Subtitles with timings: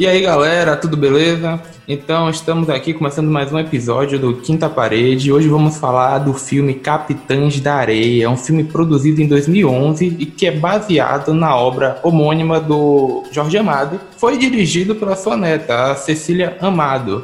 [0.00, 1.60] E aí galera, tudo beleza?
[1.86, 5.30] Então estamos aqui começando mais um episódio do Quinta Parede.
[5.30, 10.46] Hoje vamos falar do filme Capitães da Areia, um filme produzido em 2011 e que
[10.46, 14.00] é baseado na obra homônima do Jorge Amado.
[14.16, 17.22] Foi dirigido pela sua neta, a Cecília Amado.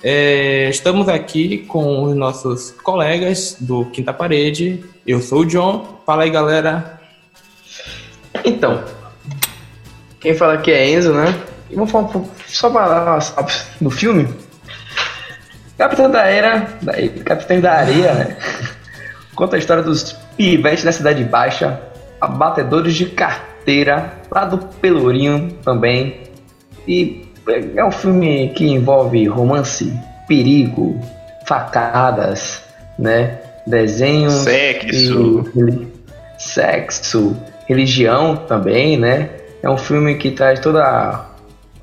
[0.00, 4.84] É, estamos aqui com os nossos colegas do Quinta Parede.
[5.04, 6.00] Eu sou o John.
[6.06, 7.00] Fala aí, galera.
[8.44, 8.84] Então,
[10.20, 11.34] quem fala aqui é Enzo, né?
[11.70, 13.18] E vamos falar um pouco, só para
[13.80, 14.28] do filme.
[15.76, 16.94] Capitão da Era, da,
[17.24, 18.36] Capitão da Areia, né?
[19.34, 21.80] Conta a história dos pivetes da Cidade Baixa,
[22.20, 26.22] abatedores de carteira, lá do Pelourinho também.
[26.86, 27.28] E
[27.76, 29.92] é um filme que envolve romance,
[30.26, 31.00] perigo,
[31.46, 32.60] facadas,
[32.98, 33.38] né?
[33.64, 34.34] Desenhos.
[34.34, 35.44] Sexo.
[35.54, 35.86] E,
[36.38, 37.36] sexo,
[37.68, 39.30] religião também, né?
[39.62, 41.26] É um filme que traz toda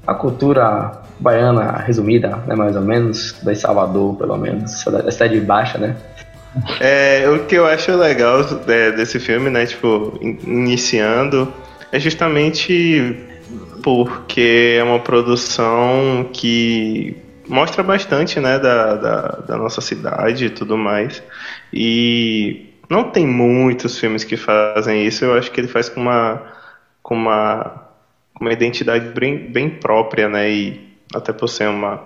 [0.06, 5.78] a, cultura baiana resumida, né, mais ou menos, da Salvador, pelo menos, da cidade baixa,
[5.78, 5.96] né?
[6.80, 11.52] É, o que eu acho legal é, desse filme, né, tipo, iniciando,
[11.92, 13.18] é justamente
[13.84, 17.16] porque é uma produção que
[17.48, 21.22] mostra bastante, né, da, da, da nossa cidade e tudo mais.
[21.72, 26.55] E não tem muitos filmes que fazem isso, eu acho que ele faz com uma
[27.06, 27.88] com uma,
[28.42, 30.50] uma identidade bem, bem própria, né?
[30.50, 32.04] E até por ser uma,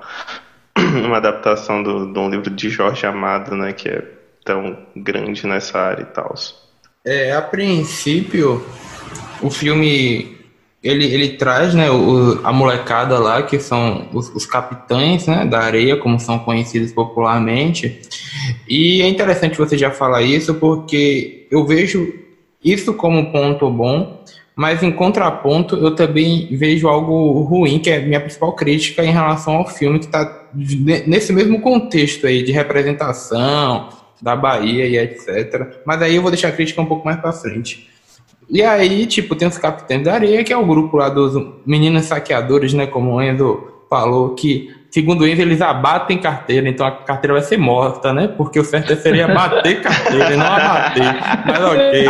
[0.78, 3.72] uma adaptação do, de um livro de Jorge Amado, né?
[3.72, 4.04] Que é
[4.44, 6.36] tão grande nessa área e tal.
[7.06, 8.62] É, a princípio,
[9.42, 10.38] o filme
[10.84, 15.60] ele, ele traz né, o, a molecada lá, que são os, os, capitães né, da
[15.60, 18.02] areia, como são conhecidos popularmente.
[18.68, 22.14] E é interessante você já falar isso, porque eu vejo
[22.62, 24.20] isso como ponto bom,
[24.60, 29.10] mas em contraponto, eu também vejo algo ruim, que é a minha principal crítica em
[29.10, 33.88] relação ao filme, que está nesse mesmo contexto aí de representação
[34.22, 35.80] da Bahia e etc.
[35.86, 37.90] Mas aí eu vou deixar a crítica um pouco mais para frente.
[38.50, 42.08] E aí, tipo, tem os Capitães da Areia, que é o grupo lá dos meninos
[42.08, 42.86] saqueadores, né?
[42.86, 47.58] Como o Enzo falou, que Segundo eles, eles abatem carteira, então a carteira vai ser
[47.58, 48.28] morta, né?
[48.28, 51.16] Porque o certo seria bater carteira e não abater.
[51.46, 52.10] Mas ok.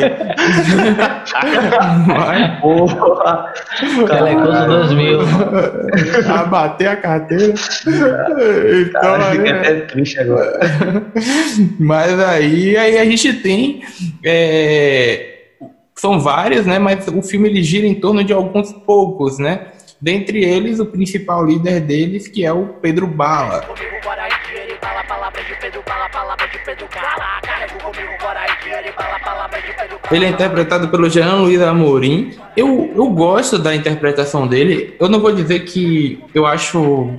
[2.07, 3.53] Mas, porra.
[4.07, 5.19] Telecoso 2000.
[6.33, 7.53] Abater a carteira.
[7.53, 10.59] Então, Cara, fica até triste agora.
[11.77, 13.81] Mas aí, aí a gente tem.
[14.23, 15.39] É,
[15.95, 16.79] são várias, né?
[16.79, 19.67] Mas o filme ele gira em torno de alguns poucos, né?
[20.01, 23.67] Dentre eles, o principal líder deles, que é o Pedro Bala.
[30.11, 32.37] Ele é interpretado pelo Jean Luiz Amorim.
[32.55, 34.95] Eu, eu gosto da interpretação dele.
[34.99, 37.13] Eu não vou dizer que eu acho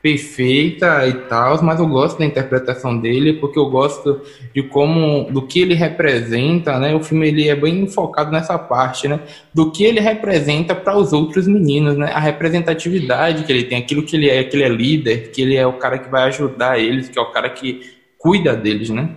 [0.00, 4.20] perfeita e tal, mas eu gosto da interpretação dele porque eu gosto
[4.54, 6.94] de como do que ele representa, né?
[6.94, 9.20] O filme ele é bem focado nessa parte, né?
[9.52, 12.12] Do que ele representa para os outros meninos, né?
[12.12, 15.56] A representatividade que ele tem, aquilo que ele é, que ele é líder, que ele
[15.56, 19.10] é o cara que vai ajudar eles, que é o cara que cuida deles, né?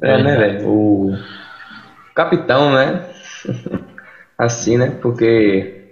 [0.00, 0.68] É, né, velho?
[0.68, 1.18] O
[2.14, 3.04] capitão, né?
[4.38, 4.96] assim, né?
[5.02, 5.86] Porque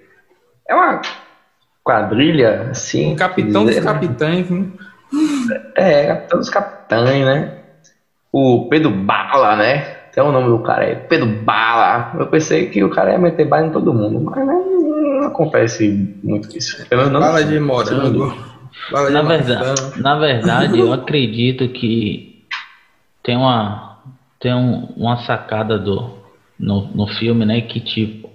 [0.69, 1.03] é uma
[1.89, 3.15] quadrilha, assim.
[3.15, 3.93] O capitão dizer, dos né?
[3.93, 4.67] capitães, né?
[5.75, 7.55] É, capitão dos capitães, né?
[8.31, 9.79] O Pedro Bala, né?
[10.13, 12.13] Tem o nome do cara aí, Pedro Bala.
[12.19, 16.55] Eu pensei que o cara ia meter bala em todo mundo, mas não, acontece muito
[16.55, 16.85] isso.
[16.91, 18.37] Não, bala de morango.
[18.93, 22.45] Bala na, verdade, na verdade, eu acredito que
[23.23, 23.99] tem uma,
[24.39, 26.19] tem um, uma sacada do,
[26.59, 27.63] no, no filme, né?
[27.63, 28.29] Que tipo,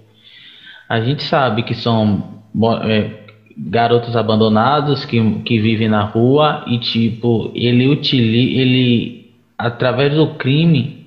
[0.88, 2.42] a gente sabe que são
[2.82, 3.23] é,
[3.56, 11.04] garotos abandonados que, que vivem na rua e tipo ele utiliza ele através do crime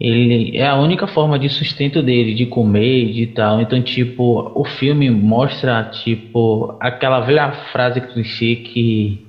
[0.00, 3.60] ele é a única forma de sustento dele de comer de tal.
[3.60, 9.26] Então tipo o filme mostra tipo aquela velha frase clichê que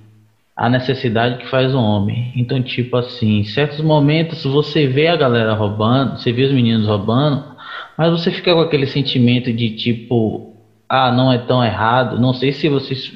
[0.56, 2.31] a necessidade que faz o homem.
[2.38, 6.88] Então tipo assim em certos momentos você vê a galera roubando você vê os meninos
[6.88, 7.51] roubando
[7.98, 10.50] mas você fica com aquele sentimento de tipo
[10.94, 12.20] ah, não é tão errado.
[12.20, 13.14] Não sei se vocês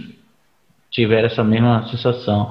[0.89, 2.50] tiveram essa mesma sensação.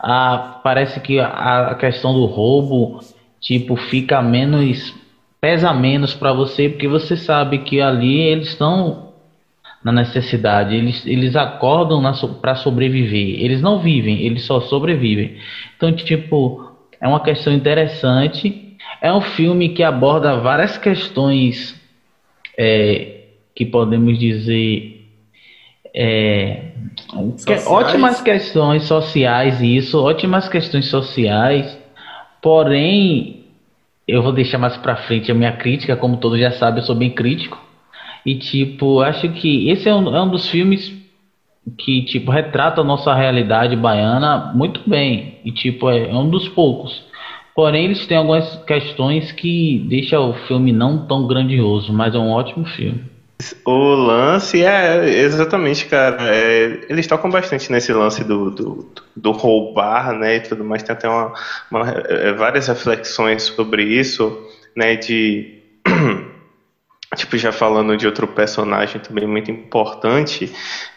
[0.00, 2.98] Ah, parece que a, a questão do roubo,
[3.40, 4.92] tipo, fica menos,
[5.40, 9.12] pesa menos para você, porque você sabe que ali eles estão
[9.84, 12.02] na necessidade, eles, eles acordam
[12.40, 13.40] para sobreviver.
[13.40, 15.36] Eles não vivem, eles só sobrevivem.
[15.76, 18.76] Então, tipo, é uma questão interessante.
[19.00, 21.80] É um filme que aborda várias questões
[22.58, 23.15] é,
[23.56, 25.08] que podemos dizer
[25.94, 26.72] é,
[27.44, 31.78] que, ótimas questões sociais isso, ótimas questões sociais,
[32.42, 33.44] porém
[34.06, 36.94] eu vou deixar mais para frente a minha crítica, como todos já sabem, eu sou
[36.94, 37.58] bem crítico.
[38.24, 40.94] E tipo, acho que esse é um, é um dos filmes
[41.78, 46.46] que tipo retrata a nossa realidade baiana muito bem e tipo é, é um dos
[46.48, 47.04] poucos.
[47.54, 52.30] Porém, eles têm algumas questões que deixam o filme não tão grandioso, mas é um
[52.30, 53.15] ótimo filme.
[53.64, 56.16] O lance é exatamente, cara.
[56.34, 60.36] É, eles tocam bastante nesse lance do, do, do, roubar, né?
[60.36, 60.82] E tudo mais.
[60.82, 61.34] Tem até uma,
[61.70, 64.42] uma, é, várias reflexões sobre isso,
[64.74, 64.96] né?
[64.96, 65.62] De
[67.14, 70.50] tipo já falando de outro personagem também muito importante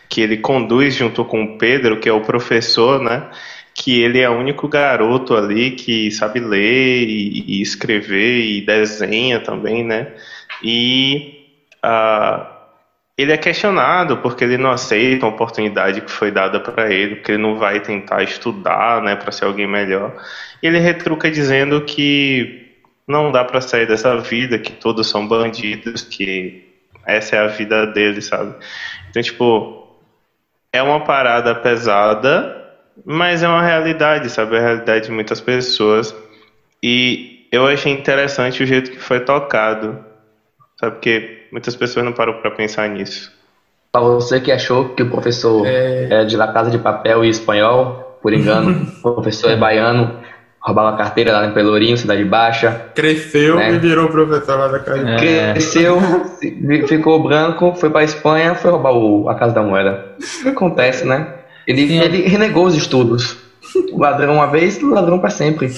[0.08, 3.30] que ele conduz junto com o Pedro, que é o professor, né?
[3.76, 9.42] Que ele é o único garoto ali que sabe ler e, e escrever e desenha
[9.42, 10.14] também, né?
[10.64, 11.39] E
[11.86, 12.46] uh,
[13.20, 17.34] ele é questionado porque ele não aceita a oportunidade que foi dada para ele, porque
[17.34, 20.16] ele não vai tentar estudar, né, para ser alguém melhor.
[20.64, 22.68] E ele retruca dizendo que
[23.06, 26.64] não dá para sair dessa vida, que todos são bandidos, que
[27.06, 28.56] essa é a vida dele, sabe?
[29.10, 29.98] Então, tipo,
[30.72, 32.56] é uma parada pesada,
[33.04, 34.56] mas é uma realidade, sabe?
[34.56, 36.16] É a realidade de muitas pessoas.
[36.82, 40.06] E eu achei interessante o jeito que foi tocado,
[40.80, 40.94] sabe?
[40.94, 43.32] Porque muitas pessoas não param para pensar nisso.
[43.92, 46.22] Para você que achou que o professor é...
[46.22, 50.20] é de La Casa de Papel e espanhol, por engano, o professor é baiano,
[50.62, 52.90] roubava carteira lá em Pelourinho, Cidade Baixa.
[52.94, 53.74] Cresceu né?
[53.74, 55.10] e virou professor lá da casa.
[55.10, 55.52] É.
[55.54, 56.00] Cresceu,
[56.88, 60.06] ficou branco, foi para Espanha, foi roubar o, a Casa da Moeda.
[60.46, 61.36] Acontece, né?
[61.68, 63.38] Ele, ele renegou os estudos.
[63.92, 65.70] O ladrão uma vez, o ladrão para sempre.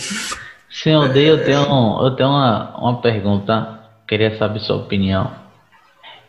[0.69, 1.59] Senhor D, eu tenho,
[2.01, 3.79] eu tenho uma, uma pergunta.
[4.07, 5.40] Queria saber sua opinião.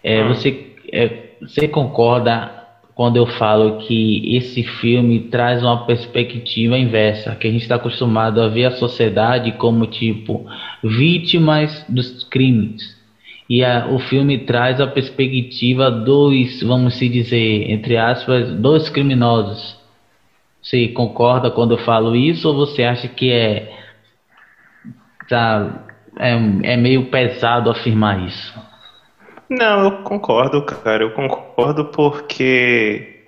[0.02, 0.28] É, hum.
[0.28, 2.62] você, é, você concorda
[2.94, 8.40] quando eu falo que esse filme traz uma perspectiva inversa, que a gente está acostumado
[8.40, 10.46] a ver a sociedade como tipo
[10.82, 13.00] vítimas dos crimes.
[13.48, 19.76] E a, o filme traz a perspectiva dos, vamos se dizer, entre aspas, dos criminosos.
[20.60, 23.72] Você concorda quando eu falo isso ou você acha que é,
[25.28, 25.86] tá,
[26.18, 26.32] é,
[26.74, 28.71] é meio pesado afirmar isso?
[29.58, 31.02] Não, eu concordo, cara.
[31.04, 33.18] Eu concordo porque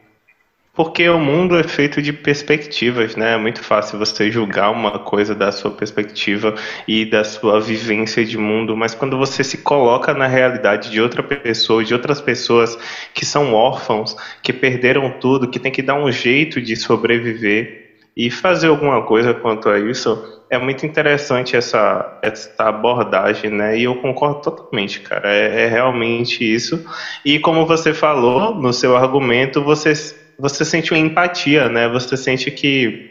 [0.73, 3.35] porque o mundo é feito de perspectivas, né?
[3.35, 6.55] É muito fácil você julgar uma coisa da sua perspectiva
[6.88, 11.23] e da sua vivência de mundo, mas quando você se coloca na realidade de outra
[11.23, 12.77] pessoa, de outras pessoas
[13.12, 17.84] que são órfãos, que perderam tudo, que tem que dar um jeito de sobreviver
[18.17, 23.77] e fazer alguma coisa quanto a isso, é muito interessante essa, essa abordagem, né?
[23.77, 25.29] E eu concordo totalmente, cara.
[25.33, 26.85] É, é, realmente isso.
[27.25, 29.93] E como você falou no seu argumento, você,
[30.39, 31.89] você sente uma empatia, né?
[31.89, 33.11] Você sente que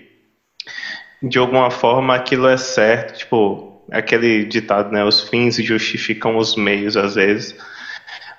[1.21, 3.17] de alguma forma aquilo é certo.
[3.17, 5.03] Tipo, aquele ditado, né?
[5.03, 7.55] Os fins justificam os meios às vezes.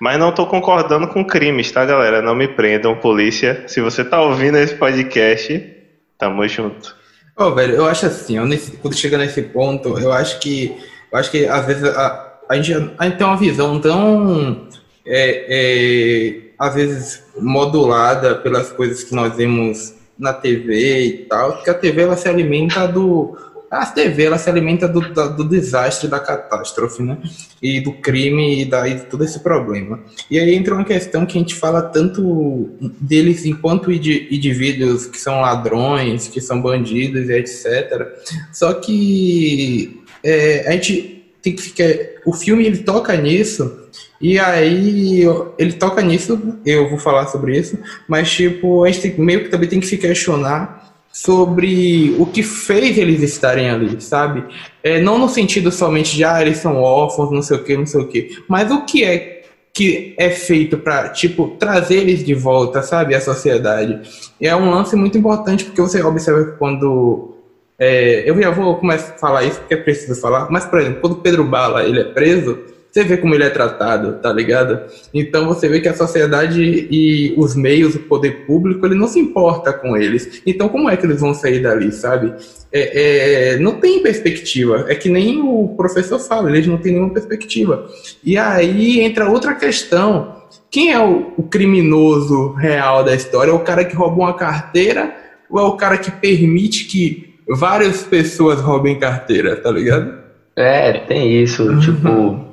[0.01, 2.23] Mas não estou concordando com crimes, tá, galera?
[2.23, 3.65] Não me prendam, polícia.
[3.67, 5.74] Se você tá ouvindo esse podcast,
[6.19, 6.95] tamo junto.
[7.37, 10.77] Oh, velho, eu acho assim, eu nesse, quando chega nesse ponto, eu acho que
[11.11, 14.69] eu acho que às vezes a, a, gente, a gente tem uma visão tão
[15.05, 21.71] é, é, às vezes modulada pelas coisas que nós vemos na TV e tal, que
[21.71, 23.37] a TV ela se alimenta do
[23.83, 27.19] a TV ela se alimenta do, do, desastre, da catástrofe, né?
[27.63, 30.01] E do crime e, da, e de todo esse problema.
[30.31, 35.41] E aí entra uma questão que a gente fala tanto deles enquanto indivíduos que são
[35.41, 38.07] ladrões, que são bandidos e etc.
[38.53, 41.89] Só que é, a gente tem que ficar.
[42.25, 43.83] O filme ele toca nisso.
[44.21, 45.23] E aí,
[45.59, 47.77] ele toca nisso, eu vou falar sobre isso,
[48.09, 50.84] mas tipo, a gente meio que também tem que se questionar
[51.15, 54.45] sobre o que fez eles estarem ali, sabe?
[54.83, 57.87] É, não no sentido somente de, ah, eles são órfãos, não sei o que, não
[57.87, 59.43] sei o que, mas o que é
[59.73, 64.01] que é feito para, tipo, trazer eles de volta, sabe, à sociedade.
[64.41, 67.35] E é um lance muito importante, porque você observa que quando...
[67.77, 71.01] É, eu já vou começar a falar isso, porque é preciso falar, mas, por exemplo,
[71.01, 72.59] quando Pedro Bala ele é preso,
[72.95, 74.83] você vê como ele é tratado, tá ligado?
[75.13, 79.19] Então você vê que a sociedade e os meios, o poder público, ele não se
[79.19, 80.41] importa com eles.
[80.47, 82.33] Então como é que eles vão sair dali, sabe?
[82.73, 84.85] É, é, não tem perspectiva.
[84.87, 87.85] É que nem o professor fala, eles não têm nenhuma perspectiva.
[88.23, 90.37] E aí entra outra questão.
[90.71, 93.51] Quem é o, o criminoso real da história?
[93.51, 95.13] É o cara que roubou uma carteira
[95.51, 100.23] ou é o cara que permite que várias pessoas roubem carteira, tá ligado?
[100.57, 101.65] É, tem isso.
[101.65, 101.81] Uhum.
[101.81, 102.44] Tipo,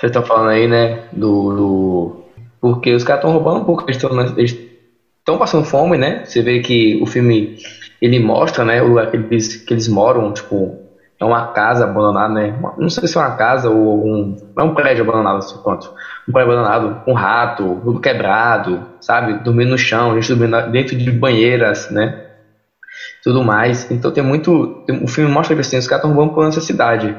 [0.00, 2.24] vocês estão falando aí, né, do, do,
[2.58, 4.56] Porque os caras estão roubando um pouco, eles
[5.18, 6.24] estão passando fome, né?
[6.24, 7.58] Você vê que o filme
[8.00, 10.78] ele mostra, né, o lugar que eles, moram, tipo,
[11.20, 12.58] é uma casa abandonada, né?
[12.78, 14.38] Não sei se é uma casa ou.
[14.58, 15.92] É um prédio abandonado, assim, quanto.
[16.26, 19.44] Um prédio abandonado, um rato, tudo quebrado, sabe?
[19.44, 22.24] Dormindo no chão, gente dormindo dentro de banheiras, né?
[23.22, 23.90] Tudo mais.
[23.90, 24.82] Então tem muito.
[24.86, 27.14] Tem, o filme mostra que assim, os caras estão roubando por necessidade.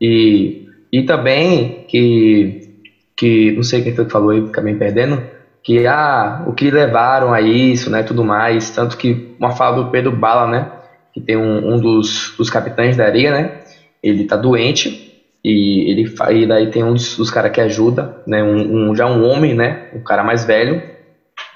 [0.00, 2.68] E, e também que.
[3.16, 5.22] que não sei quem foi que falou aí, acabei perdendo
[5.62, 9.90] que ah, o que levaram a isso, né, tudo mais, tanto que uma fala do
[9.90, 10.72] Pedro Bala, né,
[11.14, 13.60] que tem um, um dos, dos capitães da areia, né,
[14.02, 18.42] ele tá doente e ele e daí tem um dos, dos caras que ajuda, né,
[18.42, 20.82] um, um, já um homem, né, um cara mais velho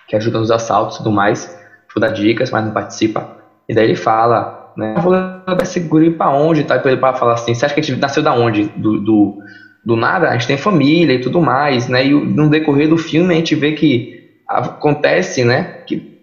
[0.08, 1.58] que ajuda nos assaltos e tudo mais,
[1.90, 3.38] ajuda dicas, mas não participa.
[3.68, 6.76] E daí ele fala, né, vou levar esse guri pra onde, tá?
[6.76, 8.64] Então ele fala assim, você acha que a gente nasceu da onde?
[8.76, 9.38] Do, do
[9.86, 12.04] do nada, a gente tem família e tudo mais, né?
[12.04, 15.82] E no decorrer do filme a gente vê que acontece, né?
[15.86, 16.20] Que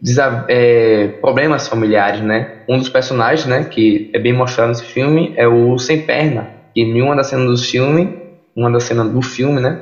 [0.50, 2.57] é, problemas familiares, né?
[2.67, 3.63] Um dos personagens, né?
[3.63, 6.50] Que é bem mostrado nesse filme é o sem perna.
[6.75, 8.19] E em uma das cenas do filme,
[8.53, 9.79] uma das cenas do filme, né?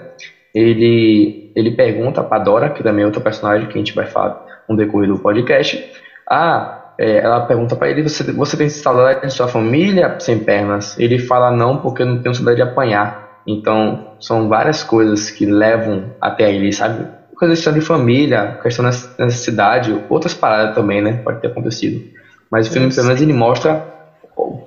[0.53, 4.45] Ele ele pergunta para Dora, que também é outro personagem que a gente vai falar
[4.69, 5.83] no decorrer do podcast.
[6.29, 10.97] Ah, é, ela pergunta para ele: você, você tem saudade de sua família sem pernas?
[10.99, 13.41] Ele fala: não, porque eu não tenho saudade de apanhar.
[13.45, 17.07] Então, são várias coisas que levam até ali, sabe?
[17.39, 18.91] Questão de família, questão da
[19.25, 21.13] necessidade, outras paradas também, né?
[21.23, 22.03] Pode ter acontecido.
[22.51, 23.83] Mas o filme, pelo menos, ele mostra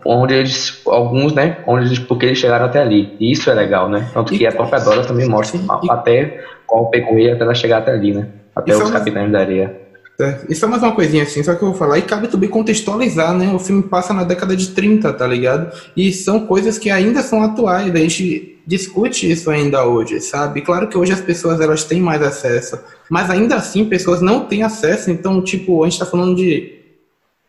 [0.05, 1.59] onde eles, alguns, né?
[1.67, 3.15] Onde eles, porque eles chegaram até ali.
[3.21, 4.09] E isso é legal, né?
[4.13, 7.79] Tanto que a própria Dora também mostra sim, até qual o percorrer até ela chegar
[7.79, 8.27] até ali, né?
[8.57, 9.84] Até os capitães da areia.
[10.21, 12.49] É, isso é mais uma coisinha assim, só que eu vou falar, e cabe também
[12.49, 13.53] contextualizar, né?
[13.53, 15.77] O filme passa na década de 30, tá ligado?
[15.97, 20.61] E são coisas que ainda são atuais, a gente discute isso ainda hoje, sabe?
[20.61, 22.79] Claro que hoje as pessoas elas têm mais acesso,
[23.11, 26.79] mas ainda assim pessoas não têm acesso, então, tipo, a gente tá falando de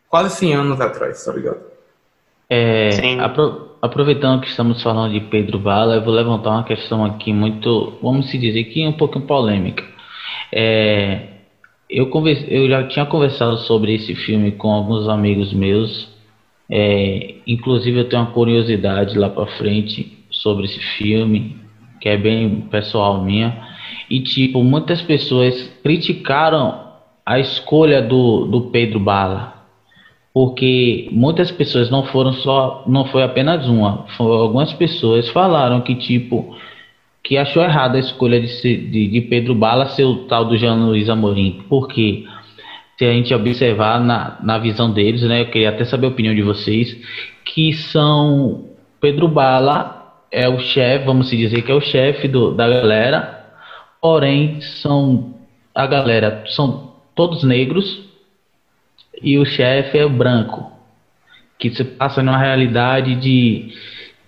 [0.08, 1.60] quase 100 anos atrás, tá ligado?
[2.50, 7.32] É, apro aproveitando que estamos falando de Pedro Bala, eu vou levantar uma questão aqui
[7.32, 9.84] muito, vamos se dizer que um pouco polêmica.
[10.52, 11.35] É,
[11.88, 16.08] eu, converse, eu já tinha conversado sobre esse filme com alguns amigos meus.
[16.68, 21.56] É, inclusive eu tenho uma curiosidade lá para frente sobre esse filme,
[22.00, 23.56] que é bem pessoal minha.
[24.10, 26.86] E tipo, muitas pessoas criticaram
[27.24, 29.54] a escolha do, do Pedro Bala.
[30.34, 35.94] Porque muitas pessoas não foram só, não foi apenas uma, foi, algumas pessoas falaram que
[35.94, 36.54] tipo
[37.26, 40.76] que achou errada a escolha de, de, de, Pedro Bala ser o tal do Jean
[40.76, 41.64] Luiz Amorim.
[41.68, 42.24] Porque
[42.96, 46.32] se a gente observar na, na visão deles, né, eu queria até saber a opinião
[46.32, 46.96] de vocês,
[47.44, 48.66] que são
[49.00, 53.44] Pedro Bala é o chefe, vamos dizer que é o chefe da galera,
[54.00, 55.34] porém são
[55.74, 58.04] a galera são todos negros
[59.20, 60.70] e o chefe é branco,
[61.58, 63.74] que se passa numa realidade de,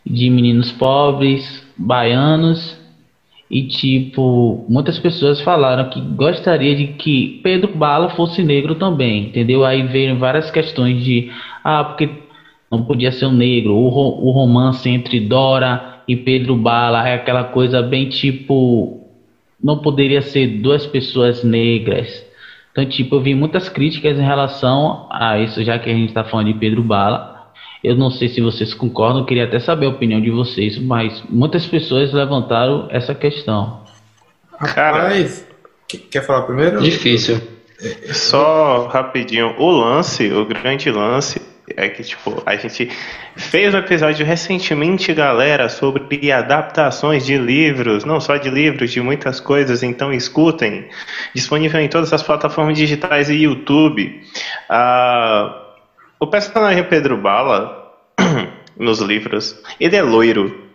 [0.04, 2.76] de meninos pobres, baianos
[3.50, 9.64] e tipo, muitas pessoas falaram que gostaria de que Pedro Bala fosse negro também, entendeu?
[9.64, 11.30] Aí veio várias questões de
[11.64, 12.10] ah, porque
[12.70, 17.44] não podia ser um negro, o, o romance entre Dora e Pedro Bala é aquela
[17.44, 18.98] coisa bem tipo
[19.62, 22.24] não poderia ser duas pessoas negras.
[22.70, 26.22] Então, tipo, eu vi muitas críticas em relação a isso, já que a gente está
[26.22, 27.37] falando de Pedro Bala.
[27.88, 31.64] Eu não sei se vocês concordam, queria até saber a opinião de vocês, mas muitas
[31.64, 33.82] pessoas levantaram essa questão.
[34.58, 35.46] Rapaz,
[36.10, 36.82] quer falar primeiro?
[36.82, 37.40] Difícil.
[38.12, 41.40] Só rapidinho, o lance, o grande lance
[41.74, 42.90] é que tipo, a gente
[43.36, 49.40] fez um episódio recentemente, galera, sobre adaptações de livros, não só de livros, de muitas
[49.40, 50.90] coisas, então escutem.
[51.34, 54.20] Disponível em todas as plataformas digitais e YouTube.
[54.68, 55.67] Ah,
[56.20, 57.92] o personagem Pedro Bala,
[58.76, 60.68] nos livros, ele é loiro.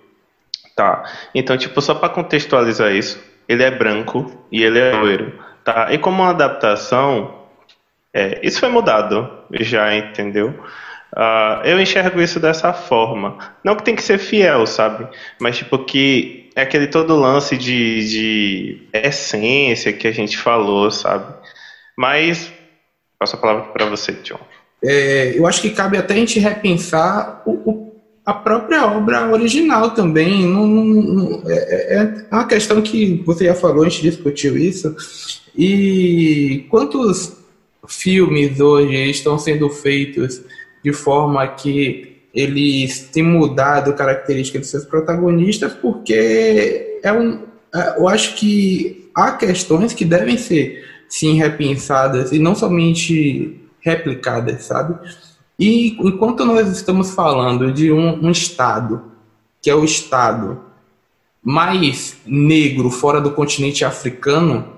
[0.76, 1.04] Tá.
[1.36, 5.40] Então, tipo, só para contextualizar isso, ele é branco e ele é loiro.
[5.64, 5.92] Tá.
[5.92, 7.44] E como uma adaptação,
[8.14, 10.50] é, isso foi mudado já, entendeu?
[11.16, 13.38] Uh, eu enxergo isso dessa forma.
[13.64, 15.08] Não que tem que ser fiel, sabe?
[15.40, 21.32] Mas, tipo, que é aquele todo lance de, de essência que a gente falou, sabe?
[21.96, 22.52] Mas,
[23.20, 24.40] passo a palavra para você, John
[24.84, 27.94] é, eu acho que cabe até a gente repensar o, o,
[28.26, 30.46] a própria obra original também.
[30.46, 34.94] Não, não, é, é, é, uma questão que você já falou, a gente discutiu isso.
[35.58, 37.34] E quantos
[37.88, 40.42] filmes hoje estão sendo feitos
[40.84, 47.40] de forma que eles têm mudado características de seus protagonistas, porque é um,
[47.74, 54.64] é, eu acho que há questões que devem ser, sim, repensadas e não somente replicadas,
[54.64, 54.96] sabe?
[55.60, 59.04] E enquanto nós estamos falando de um, um Estado,
[59.62, 60.62] que é o Estado
[61.44, 64.74] mais negro fora do continente africano,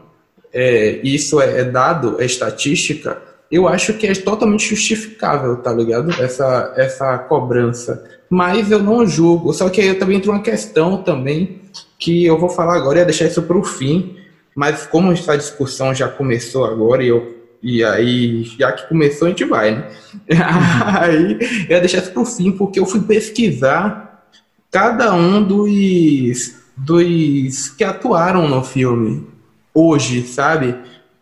[0.52, 3.22] é, isso é, é dado, é estatística,
[3.52, 6.12] eu acho que é totalmente justificável, tá ligado?
[6.22, 8.04] Essa, essa cobrança.
[8.30, 9.54] Mas eu não julgo.
[9.54, 11.62] Só que aí eu também entra uma questão também
[12.00, 14.18] que eu vou falar agora, ia deixar isso para o fim.
[14.56, 19.30] Mas como essa discussão já começou agora e eu e aí, já que começou, a
[19.30, 19.92] gente vai, né?
[21.00, 21.38] aí
[21.70, 24.26] eu ia deixar isso para o fim, porque eu fui pesquisar
[24.72, 29.26] cada um dos, dos que atuaram no filme
[29.74, 30.76] hoje, sabe?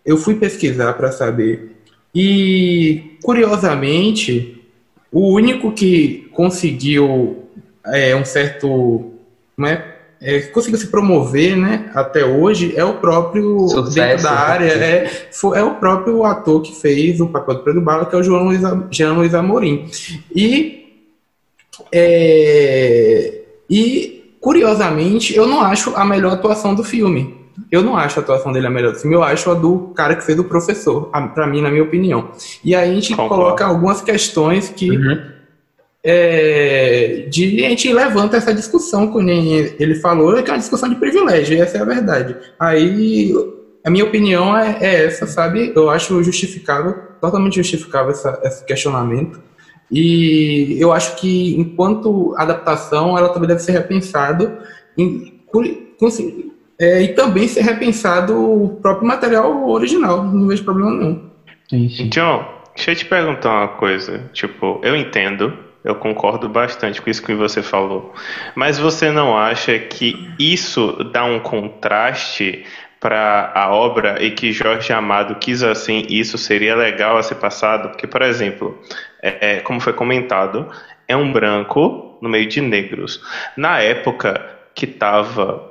[0.06, 1.74] Eu fui pesquisar para saber
[2.14, 4.62] e, curiosamente,
[5.12, 7.44] o único que conseguiu
[7.86, 9.14] é, um certo.
[9.66, 9.93] É,
[10.54, 15.64] conseguiu se promover né, até hoje é o próprio Sucesso, dentro da área é, é
[15.64, 18.62] o próprio ator que fez o papel do Pedro Bala que é o João Luiz,
[18.90, 19.90] Jean Luiz Amorim
[20.34, 21.02] e
[21.92, 28.24] é, e curiosamente eu não acho a melhor atuação do filme eu não acho a
[28.24, 31.10] atuação dele a melhor do filme, eu acho a do cara que fez o professor,
[31.34, 32.32] para mim, na minha opinião.
[32.64, 33.36] E aí a gente Concordo.
[33.36, 34.90] coloca algumas questões que.
[34.90, 35.43] Uhum.
[36.06, 40.96] É, de, a gente levanta essa discussão, como ele falou, que é uma discussão de
[40.96, 42.36] privilégio, e essa é a verdade.
[42.60, 43.34] Aí
[43.86, 45.72] a minha opinião é, é essa, sabe?
[45.76, 49.42] Eu acho justificável, totalmente justificável essa, esse questionamento.
[49.92, 54.60] E eu acho que, enquanto adaptação, ela também deve ser repensada
[54.98, 55.40] em,
[56.80, 61.30] é, e também ser repensado o próprio material original, não vejo problema nenhum.
[62.10, 62.46] John,
[62.76, 64.30] deixa eu te perguntar uma coisa.
[64.34, 65.54] Tipo, eu entendo,
[65.84, 68.14] eu concordo bastante com isso que você falou,
[68.56, 72.66] mas você não acha que isso dá um contraste
[73.00, 77.90] para a obra e que Jorge Amado quis assim, isso seria legal a ser passado?
[77.90, 78.82] Porque, por exemplo,
[79.22, 80.70] é, é como foi comentado,
[81.06, 83.22] é um branco no meio de negros.
[83.58, 84.42] Na época
[84.74, 85.70] que estava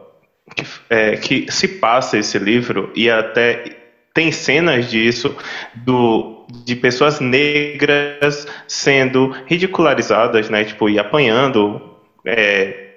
[0.54, 3.78] que, é, que se passa esse livro e até
[4.12, 5.34] tem cenas disso
[5.74, 11.80] do de pessoas negras sendo ridicularizadas, né, tipo e apanhando
[12.24, 12.90] é,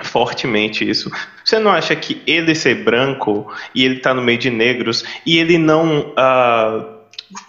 [0.00, 1.10] fortemente isso.
[1.44, 5.38] Você não acha que ele ser branco e ele tá no meio de negros e
[5.38, 7.02] ele não uh,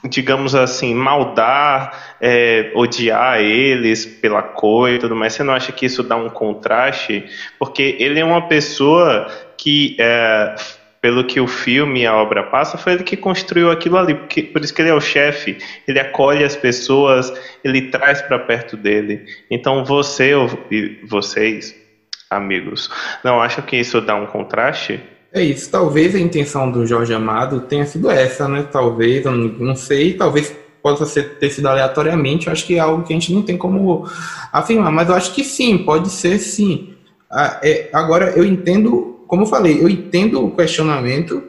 [0.08, 5.86] digamos assim, maldar, é, odiar eles pela cor e tudo mais, você não acha que
[5.86, 7.26] isso dá um contraste?
[7.60, 10.56] Porque ele é uma pessoa que, é,
[11.04, 14.62] pelo que o filme a obra passa, foi ele que construiu aquilo ali, porque, por
[14.62, 17.30] isso que ele é o chefe, ele acolhe as pessoas,
[17.62, 19.26] ele traz para perto dele.
[19.52, 20.32] Então você
[20.72, 21.76] e vocês,
[22.30, 22.90] amigos,
[23.22, 24.98] não acham que isso dá um contraste?
[25.34, 25.70] É isso.
[25.70, 28.66] Talvez a intenção do Jorge Amado tenha sido essa, né?
[28.72, 32.48] Talvez, eu não sei, talvez possa ser, ter sido aleatoriamente.
[32.48, 34.08] Eu acho que é algo que a gente não tem como
[34.54, 36.94] afirmar, mas eu acho que sim, pode ser sim.
[37.30, 41.42] Ah, é, agora, eu entendo, como eu falei, eu entendo o questionamento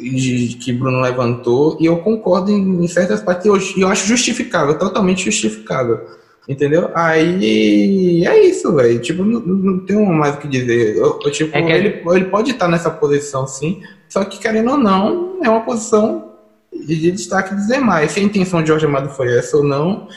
[0.00, 4.04] de, que Bruno levantou e eu concordo em, em certas partes, e eu, eu acho
[4.08, 6.00] justificável, totalmente justificável.
[6.48, 6.90] Entendeu?
[6.92, 8.98] Aí é isso, velho.
[8.98, 10.96] Tipo, não, não tenho mais o que dizer.
[10.96, 11.70] Eu, eu tipo, é que...
[11.70, 13.80] ele, ele pode estar nessa posição, sim.
[14.08, 16.32] Só que, querendo ou não, é uma posição
[16.74, 18.10] de destaque dizer mais.
[18.10, 20.08] Se a intenção de Jorge Amado foi essa ou não.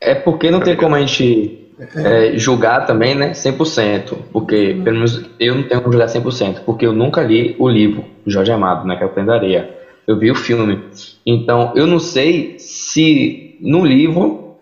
[0.00, 1.59] É porque não tem como a gente
[1.96, 3.30] é, julgar também, né?
[3.30, 4.16] 100%.
[4.32, 6.60] Porque, pelo menos, eu não tenho como julgar 100%.
[6.64, 8.96] Porque eu nunca li o livro Jorge Amado, né?
[8.96, 9.70] Que é da Areia.
[10.06, 10.84] Eu vi o filme.
[11.24, 14.56] Então, eu não sei se no livro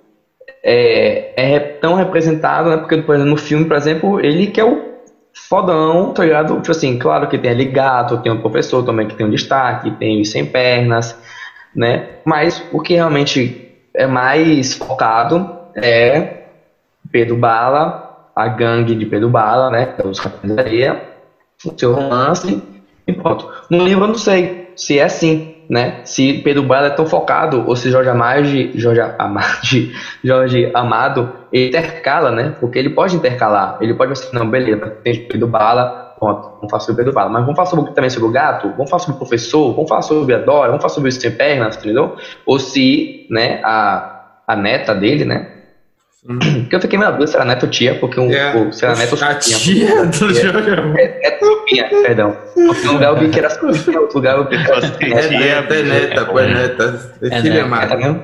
[0.63, 2.77] é, é tão representado, né?
[2.77, 4.89] Porque, por exemplo, no filme, por exemplo, ele que é o
[5.33, 6.57] fodão, tá ligado?
[6.57, 9.91] Tipo assim, claro que tem ali gato, tem um professor também que tem um destaque,
[9.93, 11.17] tem os sem pernas,
[11.75, 12.09] né?
[12.25, 16.38] Mas o que realmente é mais focado é
[17.11, 19.95] Pedro Bala, a gangue de Pedro Bala, né?
[19.99, 21.03] É os Capitães da Areia,
[21.65, 22.63] o seu romance
[23.07, 23.49] e pronto.
[23.71, 26.01] No livro eu não sei se é assim, né?
[26.05, 28.45] Se Pedro Bala é tão focado, ou se Jorge Amado,
[28.75, 29.67] Jorge Amado,
[30.23, 32.55] Jorge Amado intercala, né?
[32.61, 36.81] Porque ele pode intercalar, ele pode assim, não, beleza, tem Pedro Bala, pronto, vamos falar
[36.81, 39.19] sobre Pedro Bala, mas vamos falar sobre, também sobre o gato, vamos falar sobre o
[39.19, 42.17] professor, vamos falar sobre a Dora, vamos falar sobre os sem pernas, entendeu?
[42.47, 45.58] Ou se, né, a, a neta dele, né?
[46.29, 48.85] Porque eu fiquei meio dúvida se era neto ou tia, porque um, é, o, se
[48.85, 52.37] era neto ou A tia do Jorge É, é Sopinha, perdão.
[52.55, 55.17] Porque um lugar eu vi que era Sopinha, outro lugar eu vi que era Sopinha.
[55.17, 57.13] É, é, é neta, pô, é neta.
[57.23, 58.21] É filha amada.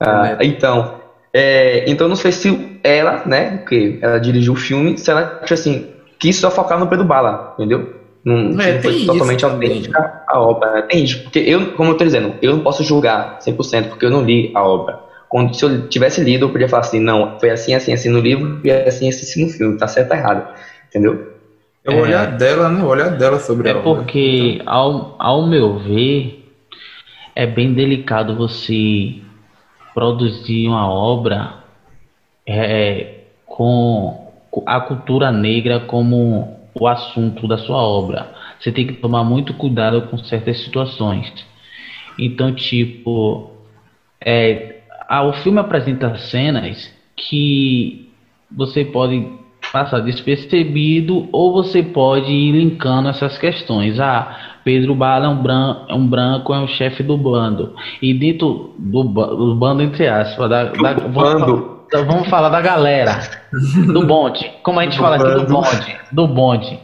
[0.00, 1.00] Ah, então,
[1.32, 5.88] é, então não sei se ela, né, porque ela dirigiu o filme, se ela, assim,
[6.18, 7.94] quis só focar no Pedro Bala, entendeu?
[8.22, 10.72] Não, É, não foi totalmente autêntica a obra.
[10.72, 10.82] né?
[10.82, 14.10] Tem isso, porque eu, como eu tô dizendo, eu não posso julgar 100% porque eu
[14.10, 15.07] não li a obra.
[15.28, 18.20] Quando, se eu tivesse lido, eu podia falar assim, não, foi assim, assim, assim no
[18.20, 20.48] livro e assim, assim, assim no filme, tá certo ou errado,
[20.88, 21.36] entendeu?
[21.84, 22.82] É o olhar dela, né?
[22.82, 23.94] O olhar dela sobre É a obra.
[23.94, 26.44] porque, ao, ao meu ver,
[27.34, 29.16] é bem delicado você
[29.94, 31.54] produzir uma obra
[32.46, 34.32] é, com
[34.64, 38.32] a cultura negra como o assunto da sua obra.
[38.58, 41.32] Você tem que tomar muito cuidado com certas situações.
[42.18, 43.50] Então, tipo,
[44.20, 44.77] é,
[45.08, 48.08] ah, o filme apresenta cenas que
[48.50, 49.26] você pode
[49.72, 53.98] passar despercebido ou você pode ir linkando essas questões.
[54.00, 57.74] Ah, Pedro Bala é um branco, é um, branco, é um chefe do bando.
[58.02, 61.80] E dentro do, do bando, entre aspas, da, da- vamos, bando.
[61.90, 63.18] fa- vamos falar da galera,
[63.92, 64.50] do bonde.
[64.62, 65.52] Como a gente fala aqui do bando.
[65.52, 66.78] bonde, do bonde.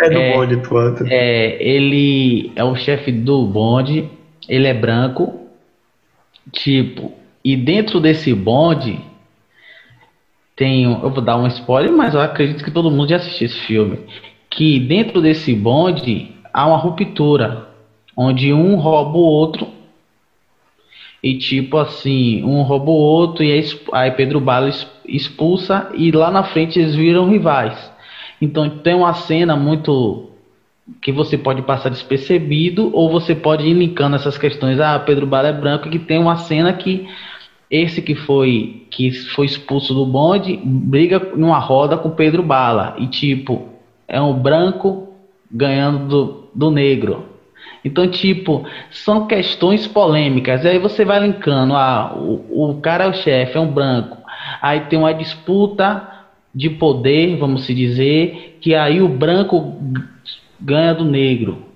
[0.00, 0.32] É do É.
[0.36, 1.04] bonde, quanto.
[1.08, 4.08] É, ele é o chefe do bonde,
[4.48, 5.40] ele é branco,
[6.52, 7.12] tipo,
[7.44, 9.00] e dentro desse bonde
[10.56, 13.58] tem, eu vou dar um spoiler, mas eu acredito que todo mundo já assistiu esse
[13.60, 13.98] filme,
[14.48, 17.68] que dentro desse bonde há uma ruptura,
[18.16, 19.68] onde um rouba o outro
[21.22, 26.10] e tipo assim, um rouba o outro e aí aí Pedro Bala ex- expulsa e
[26.12, 27.92] lá na frente eles viram rivais.
[28.40, 30.30] Então tem uma cena muito
[31.00, 34.78] que você pode passar despercebido ou você pode ir linkando essas questões.
[34.78, 37.08] Ah, Pedro Bala é branco, que tem uma cena que
[37.74, 43.08] esse que foi que foi expulso do bonde briga numa roda com Pedro Bala e
[43.08, 43.68] tipo
[44.06, 45.08] é um branco
[45.50, 47.34] ganhando do, do negro.
[47.84, 50.64] Então, tipo, são questões polêmicas.
[50.64, 54.16] Aí você vai linkando, ah, o, o cara é o chefe, é um branco.
[54.60, 56.08] Aí tem uma disputa
[56.54, 59.76] de poder, vamos se dizer, que aí o branco
[60.60, 61.73] ganha do negro.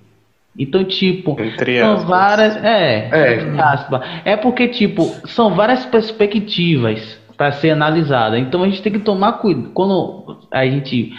[0.57, 2.09] Então, tipo, Entre são aspas.
[2.09, 2.55] várias.
[2.63, 3.61] É, É.
[3.61, 4.01] aspas.
[4.25, 8.37] é porque, tipo, são várias perspectivas para ser analisada.
[8.37, 9.69] Então a gente tem que tomar cuidado.
[9.73, 11.13] Quando a gente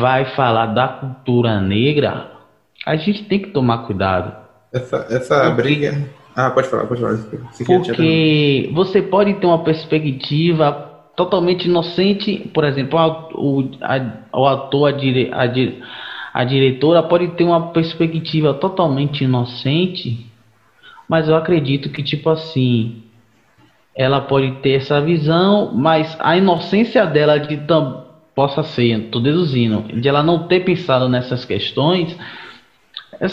[0.00, 2.30] vai falar da cultura negra,
[2.84, 4.34] a gente tem que tomar cuidado.
[4.72, 5.96] Essa, essa briga.
[6.36, 7.16] Ah, pode falar, pode falar.
[7.52, 10.84] Se Porque você pode ter uma perspectiva
[11.16, 12.98] totalmente inocente, por exemplo,
[13.34, 15.46] o, a- o ator, a, dire, a,
[16.38, 20.24] a diretora pode ter uma perspectiva totalmente inocente,
[21.08, 23.02] mas eu acredito que, tipo assim,
[23.92, 28.04] ela pode ter essa visão, mas a inocência dela de tam,
[28.36, 32.16] possa ser, tô deduzindo, de ela não ter pensado nessas questões,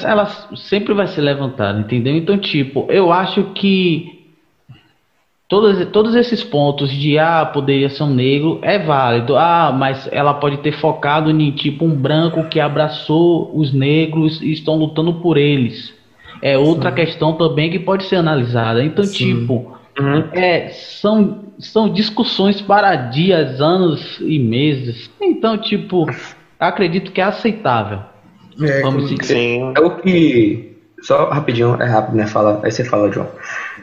[0.03, 2.15] ela sempre vai ser levantada, entendeu?
[2.15, 4.14] Então, tipo, eu acho que
[5.55, 9.37] todos, todos esses pontos de ah, poderia ser um negro é válido.
[9.37, 14.51] Ah, mas ela pode ter focado em tipo um branco que abraçou os negros e
[14.51, 15.93] estão lutando por eles.
[16.41, 18.83] É outra questão também que pode ser analisada.
[18.83, 19.39] Então, Sim.
[19.39, 20.25] tipo, Uhum.
[20.33, 25.09] é, são, são discussões para dias, anos e meses.
[25.21, 26.05] Então, tipo,
[26.59, 27.99] acredito que é aceitável.
[28.61, 29.23] É, Vamos dizer.
[29.23, 29.73] Sim.
[29.73, 30.75] É o que.
[31.01, 32.27] Só rapidinho, é rápido, né?
[32.27, 33.29] Fala, aí você fala, João.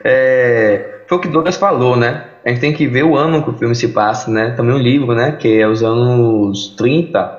[0.05, 2.25] É, foi o que Douglas falou, né?
[2.45, 4.51] A gente tem que ver o ano que o filme se passa, né?
[4.51, 5.33] Também o livro, né?
[5.33, 7.31] Que é os anos 30.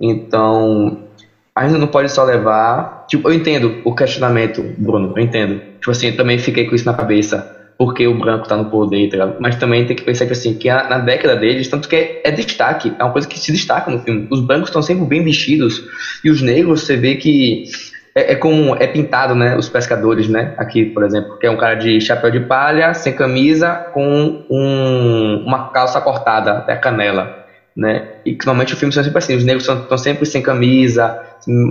[0.00, 0.98] Então,
[1.54, 3.04] a gente não pode só levar.
[3.08, 5.60] Tipo, eu entendo o questionamento, Bruno, eu entendo.
[5.78, 7.48] Tipo assim, eu também fiquei com isso na cabeça.
[7.78, 9.32] Porque o branco tá no poder, tá?
[9.38, 12.20] Mas também tem que pensar que assim, que a- na década deles, tanto que é,
[12.24, 14.26] é destaque, é uma coisa que se destaca no filme.
[14.30, 15.82] Os brancos estão sempre bem vestidos
[16.22, 17.62] e os negros, você vê que
[18.14, 18.38] é, é
[18.78, 19.56] é pintado, né?
[19.56, 20.52] Os pescadores, né?
[20.56, 25.42] Aqui, por exemplo, que é um cara de chapéu de palha, sem camisa, com um-
[25.46, 27.30] uma calça cortada até a canela,
[27.76, 28.04] né?
[28.24, 31.16] E normalmente o filme são sempre assim, os negros estão sempre sem camisa,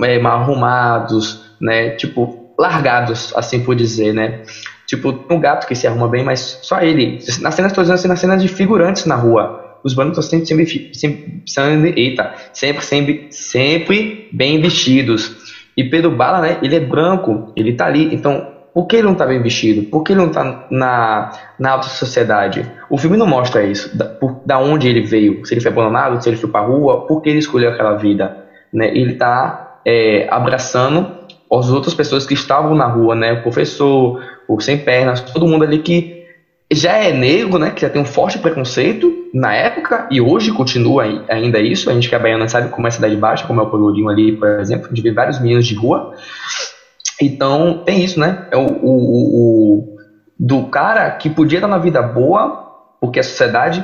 [0.03, 1.91] é, mal arrumados, né?
[1.91, 4.35] Tipo, largados, assim por dizer, né?
[4.87, 7.19] Tipo, um gato que se arruma bem, mas só ele.
[7.41, 9.55] Na cena, estou dizendo assim, na cena de figurantes na rua.
[9.83, 11.93] Os brancos estão sempre, sempre, sempre,
[12.53, 15.31] sempre, sempre, sempre bem vestidos.
[15.79, 18.13] E Pedro Bala, né, ele é branco, ele tá ali.
[18.13, 19.83] Então, por que ele não tá bem vestido?
[19.83, 22.69] Por que ele não tá na, na alta sociedade?
[22.89, 26.21] O filme não mostra isso, da, por, da onde ele veio, se ele foi abandonado,
[26.21, 28.89] se ele foi pra rua, por que ele escolheu aquela vida, né?
[28.89, 31.15] Ele tá é, abraçando
[31.49, 33.31] as outras pessoas que estavam na rua, né?
[33.31, 36.18] O professor, o sem pernas, todo mundo ali que
[36.71, 37.71] já é negro, né?
[37.71, 41.89] Que já tem um forte preconceito na época e hoje continua ai- ainda isso.
[41.89, 44.09] A gente que é baiana sabe como é a cidade baixa, como é o Pelourinho
[44.09, 46.11] ali, por exemplo, a gente vê vários meninos de rua.
[47.21, 48.47] Então tem isso, né?
[48.51, 49.95] É o, o, o- o-
[50.39, 52.65] do cara que podia estar na vida boa,
[52.99, 53.83] porque a sociedade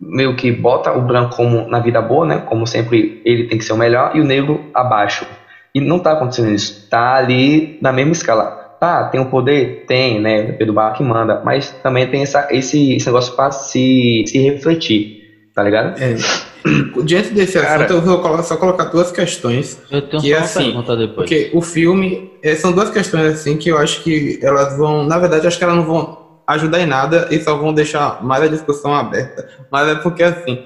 [0.00, 2.38] meio que bota o branco como na vida boa, né?
[2.46, 5.26] Como sempre ele tem que ser o melhor e o negro abaixo.
[5.74, 6.88] E não tá acontecendo isso.
[6.88, 8.59] Tá ali na mesma escala.
[8.80, 9.84] Tá, tem o um poder?
[9.86, 10.52] Tem, né?
[10.52, 11.42] O Pedro Barra que manda.
[11.44, 15.20] Mas também tem essa, esse, esse negócio pra se, se refletir.
[15.54, 16.00] Tá ligado?
[16.02, 16.16] É.
[17.04, 19.78] Diante desse Cara, assunto, eu vou só colocar duas questões.
[19.90, 21.16] Eu tenho que, só uma assim, pergunta depois.
[21.16, 22.30] Porque o filme.
[22.42, 25.04] É, são duas questões assim que eu acho que elas vão.
[25.04, 28.44] Na verdade, acho que elas não vão ajudar em nada e só vão deixar mais
[28.44, 29.46] a discussão aberta.
[29.70, 30.58] Mas é porque assim.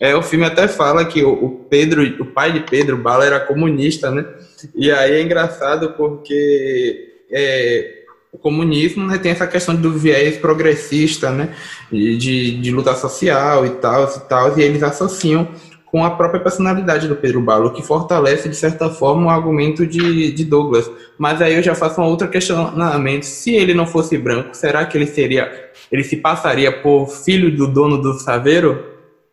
[0.00, 3.40] É, o filme até fala que o, o Pedro, o pai de Pedro Bala era
[3.40, 4.24] comunista, né?
[4.72, 7.98] E aí é engraçado porque é,
[8.32, 11.54] o comunismo né, tem essa questão do viés progressista, né,
[11.90, 15.48] de, de luta social e tal, e tal, e eles associam
[15.90, 20.32] com a própria personalidade do Pedro Balo, que fortalece, de certa forma, o argumento de,
[20.32, 20.90] de Douglas.
[21.16, 23.24] Mas aí eu já faço uma outra questionamento.
[23.24, 25.70] Se ele não fosse branco, será que ele seria.
[25.90, 28.84] ele se passaria por filho do dono do saveiro?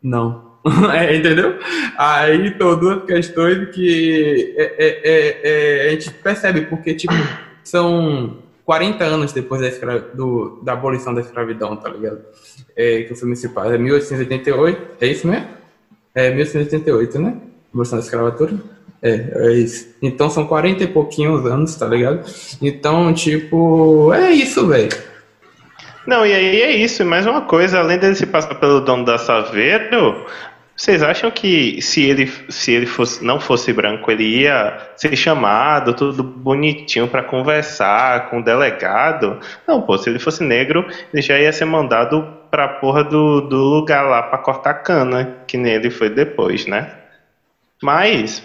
[0.02, 0.46] Não.
[0.94, 1.60] é, entendeu?
[1.98, 7.14] Aí são duas questões que é, é, é, é, a gente percebe, porque, tipo,
[7.70, 10.00] são 40 anos depois da, escra...
[10.00, 12.22] do, da abolição da escravidão, tá ligado?
[12.76, 13.76] É, que o filme se passa.
[13.76, 15.48] É 1888, é isso mesmo?
[16.14, 17.38] É 1888, né?
[17.74, 18.54] Abolição da escravatura.
[19.02, 19.96] É, é isso.
[20.02, 22.26] Então são 40 e pouquinhos anos, tá ligado?
[22.62, 24.90] Então, tipo, é isso, velho.
[26.08, 27.02] Não, e aí é isso.
[27.02, 30.26] E mais uma coisa, além dele se passar pelo dono da Saveiro,
[30.76, 35.94] vocês acham que se ele, se ele fosse, não fosse branco, ele ia ser chamado,
[35.94, 39.40] tudo bonitinho para conversar com o delegado?
[39.66, 43.56] Não, pô, se ele fosse negro, ele já ia ser mandado pra porra do, do
[43.56, 46.92] lugar lá para cortar cana, que nele foi depois, né?
[47.82, 48.44] Mas,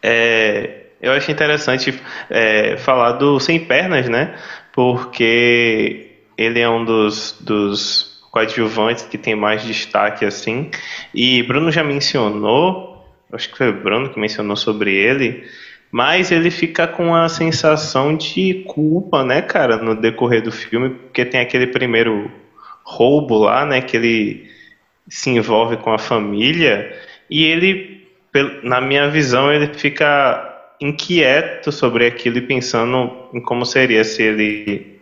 [0.00, 4.36] é, eu acho interessante é, falar do Sem Pernas, né?
[4.72, 10.68] Porque ele é um dos, dos coadjuvantes que tem mais destaque assim.
[11.14, 15.44] E Bruno já mencionou, acho que foi o Bruno que mencionou sobre ele,
[15.92, 21.24] mas ele fica com a sensação de culpa, né, cara, no decorrer do filme, porque
[21.24, 22.28] tem aquele primeiro
[22.82, 24.50] roubo lá, né, que ele
[25.08, 26.92] se envolve com a família
[27.30, 28.08] e ele,
[28.64, 34.93] na minha visão, ele fica inquieto sobre aquilo e pensando em como seria se ele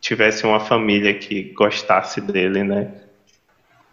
[0.00, 2.92] tivesse uma família que gostasse dele, né?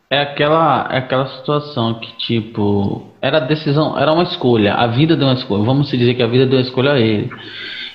[0.10, 5.28] É aquela, é aquela situação que, tipo, era decisão, era uma escolha, a vida deu
[5.28, 7.30] uma escolha, vamos dizer que a vida deu uma escolha a ele,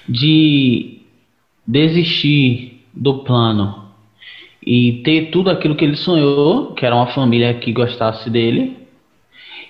[0.09, 0.99] de
[1.67, 3.89] desistir do plano
[4.67, 8.77] e ter tudo aquilo que ele sonhou, que era uma família que gostasse dele,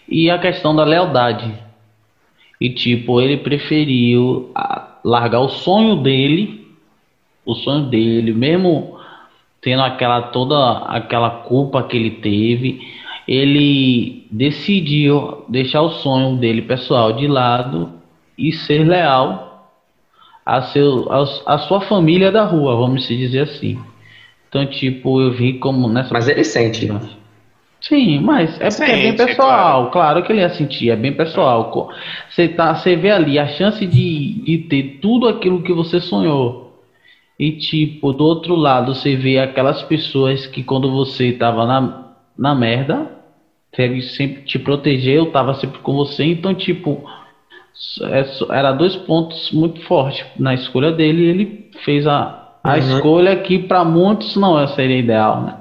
[0.08, 1.52] e a questão da lealdade.
[2.60, 4.50] E, tipo, ele preferiu
[5.04, 6.59] largar o sonho dele
[7.52, 8.98] o sonho dele, mesmo
[9.60, 12.80] tendo aquela toda aquela culpa que ele teve,
[13.28, 17.90] ele decidiu deixar o sonho dele pessoal de lado
[18.36, 19.68] e ser leal
[20.44, 23.78] a, seu, a, a sua família da rua, vamos dizer assim.
[24.48, 26.12] Então, tipo, eu vi como nessa.
[26.12, 26.90] Mas ele sente.
[27.80, 29.36] Sim, mas é porque Sente, é bem pessoal.
[29.36, 29.90] Claro.
[29.90, 30.22] claro.
[30.22, 31.90] que ele ia sentir, é bem pessoal.
[32.28, 36.69] Você, tá, você vê ali a chance de, de ter tudo aquilo que você sonhou
[37.40, 42.54] e tipo, do outro lado você vê aquelas pessoas que quando você tava na, na
[42.54, 43.10] merda,
[44.14, 47.02] sempre te protegeu, tava sempre com você, então tipo,
[48.02, 52.78] é era dois pontos muito fortes na escolha dele ele fez a, a uhum.
[52.78, 55.56] escolha que para muitos não seria ideal, né?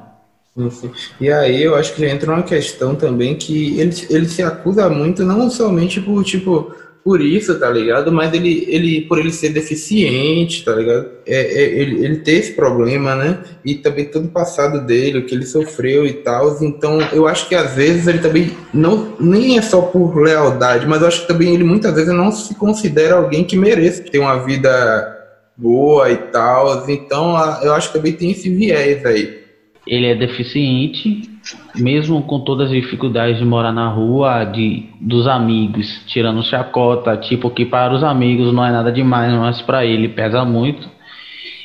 [1.22, 5.24] E aí eu acho que entra uma questão também que ele, ele se acusa muito,
[5.24, 6.76] não somente por tipo
[7.10, 8.12] por isso, tá ligado?
[8.12, 11.08] Mas ele, ele por ele ser deficiente, tá ligado?
[11.26, 13.40] É, é, ele, ele ter esse problema, né?
[13.66, 16.56] E também todo o passado dele, o que ele sofreu e tal.
[16.62, 21.02] Então, eu acho que às vezes ele também não nem é só por lealdade, mas
[21.02, 24.46] eu acho que também ele muitas vezes não se considera alguém que mereça ter uma
[24.46, 25.18] vida
[25.58, 26.88] boa e tal.
[26.88, 29.40] Então, eu acho que também tem esse viés aí.
[29.88, 31.28] Ele é deficiente,
[31.76, 37.50] mesmo com todas as dificuldades de morar na rua, de dos amigos, tirando chacota, tipo
[37.50, 40.90] que para os amigos não é nada demais, mas para ele pesa muito.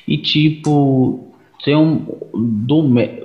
[0.06, 1.32] E tipo,
[1.64, 2.82] tem um do,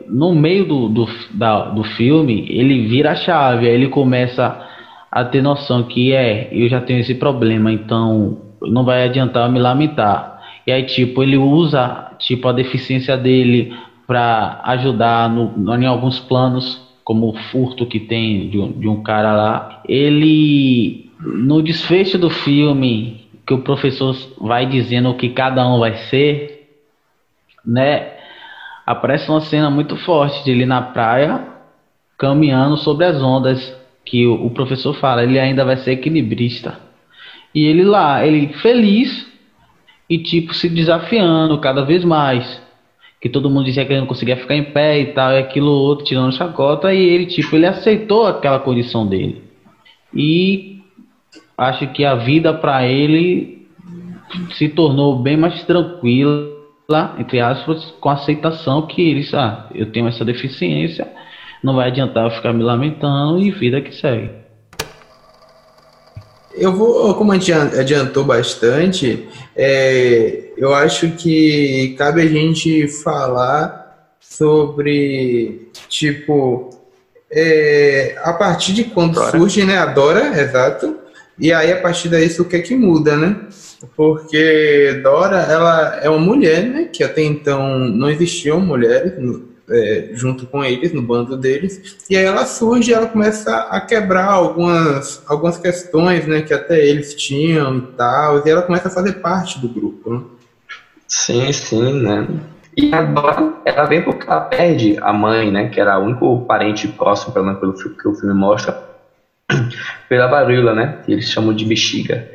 [0.07, 4.65] no meio do, do, da, do filme, ele vira a chave, aí ele começa
[5.11, 9.59] a ter noção que é, eu já tenho esse problema, então não vai adiantar me
[9.59, 10.39] lamentar.
[10.65, 13.73] E aí tipo, ele usa tipo a deficiência dele
[14.09, 19.03] para ajudar no, em alguns planos, como o furto que tem de um, de um
[19.03, 19.83] cara lá.
[19.87, 25.93] Ele, no desfecho do filme, que o professor vai dizendo o que cada um vai
[25.93, 26.71] ser,
[27.63, 28.13] né?
[28.83, 31.45] Aparece uma cena muito forte de ele na praia
[32.17, 36.79] caminhando sobre as ondas, que o, o professor fala, ele ainda vai ser equilibrista.
[37.53, 39.31] E ele lá, ele feliz
[40.09, 42.59] e tipo se desafiando cada vez mais.
[43.21, 45.71] Que todo mundo dizia que ele não conseguia ficar em pé e tal, e aquilo
[45.71, 49.43] outro tirando chacota, e ele tipo, ele aceitou aquela condição dele.
[50.13, 50.81] E
[51.57, 53.67] acho que a vida para ele
[54.51, 56.49] se tornou bem mais tranquila,
[57.17, 61.07] entre aspas, com a aceitação que ele, ah, eu tenho essa deficiência,
[61.63, 64.38] não vai adiantar eu ficar me lamentando e vida que segue.
[66.53, 76.69] Eu vou, como adiantou bastante, é, eu acho que cabe a gente falar sobre, tipo,
[77.31, 79.31] é, a partir de quando Dora.
[79.31, 80.97] surge, né, a Dora, exato,
[81.37, 83.35] e aí a partir daí o que é que muda, né?
[83.95, 89.13] Porque Dora, ela é uma mulher, né, que até então não existiam mulheres
[89.69, 94.31] é, junto com eles, no bando deles, e aí ela surge ela começa a quebrar
[94.31, 99.13] algumas, algumas questões né, que até eles tinham e tal, e ela começa a fazer
[99.13, 100.13] parte do grupo.
[100.13, 100.21] Né?
[101.07, 102.27] Sim, sim, né?
[102.77, 106.87] E agora ela vem porque ela perde a mãe, né, que era o único parente
[106.87, 108.81] próximo, pelo menos pelo que o filme mostra,
[110.07, 112.27] pela varíola, né, que eles chamam de bexiga.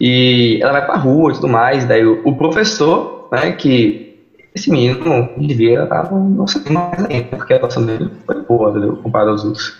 [0.00, 4.07] E ela vai pra rua e tudo mais, daí o, o professor, né, que
[4.58, 8.96] esse menino devia estar não sei mais ainda, porque a atuação dele foi boa, entendeu?
[8.96, 9.76] comparado aos outros.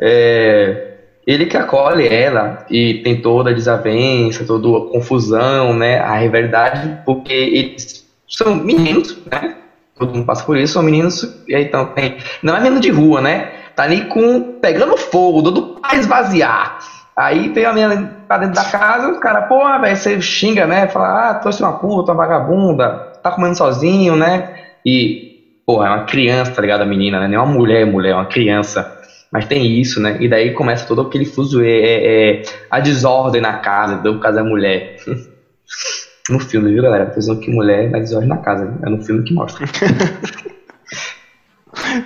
[0.00, 0.92] É,
[1.26, 6.98] ele que acolhe ela e tem toda a desavença, toda a confusão, né, a rivalidade,
[7.04, 9.56] porque eles são meninos, né,
[9.96, 13.20] todo mundo passa por isso, são meninos, e então tem, não é menino de rua,
[13.20, 16.78] né, tá ali com, pegando fogo, todo pra esvaziar,
[17.14, 20.88] Aí tem a menina pra dentro da casa, o cara, pô, velho, você xinga, né?
[20.88, 24.54] Fala, ah, trouxe uma puta, uma vagabunda, tá comendo sozinho, né?
[24.84, 26.82] E, pô, é uma criança, tá ligado?
[26.82, 27.28] A menina, né?
[27.28, 29.00] Nem uma mulher, mulher, é uma criança.
[29.30, 30.18] Mas tem isso, né?
[30.20, 34.36] E daí começa todo aquele fuso, é, é, é a desordem na casa, do caso
[34.36, 34.96] da mulher.
[36.28, 37.06] no filme, viu, galera?
[37.06, 39.66] Pensando que mulher dá desordem na casa, é no filme que mostra.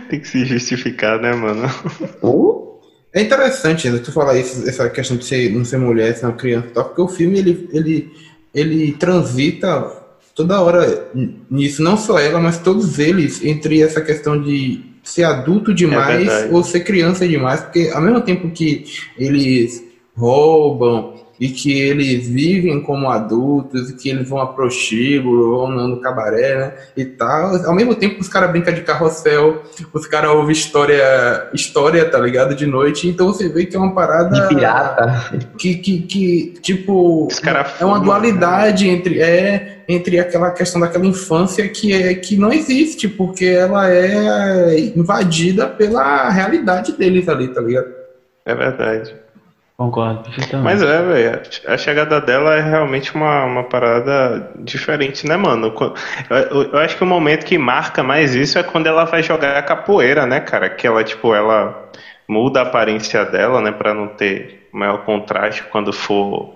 [0.08, 1.68] tem que se justificar, né, mano?
[3.12, 6.34] É interessante ainda tu falar isso, essa questão de ser, não ser mulher, ser uma
[6.34, 8.12] criança, tal, porque o filme ele, ele,
[8.54, 10.05] ele transita
[10.36, 11.08] toda hora
[11.50, 16.48] nisso, não só ela, mas todos eles, entre essa questão de ser adulto demais é
[16.52, 18.84] ou ser criança demais, porque ao mesmo tempo que
[19.16, 19.82] eles
[20.14, 26.00] roubam, e que eles vivem como adultos, e que eles vão a prostíbulo, vão no
[26.00, 27.56] cabaré, né, e tal.
[27.66, 32.54] Ao mesmo tempo os caras brincam de carrossel, os caras ouvem história, história, tá ligado,
[32.54, 34.40] de noite, então você vê que é uma parada...
[34.40, 35.30] De pirata.
[35.58, 37.28] Que, que, que tipo,
[37.80, 43.08] é uma dualidade entre, é, entre aquela questão daquela infância que, é, que não existe,
[43.08, 47.88] porque ela é invadida pela realidade deles ali, tá ligado?
[48.44, 49.25] É verdade.
[49.76, 50.64] Concordo perfeitamente.
[50.64, 55.74] Mas é, velho, a chegada dela é realmente uma, uma parada diferente, né, mano?
[56.30, 59.54] Eu, eu, acho que o momento que marca mais isso é quando ela vai jogar
[59.54, 60.70] a capoeira, né, cara?
[60.70, 61.90] Que ela, tipo, ela
[62.26, 66.54] muda a aparência dela, né, pra não ter maior contraste quando for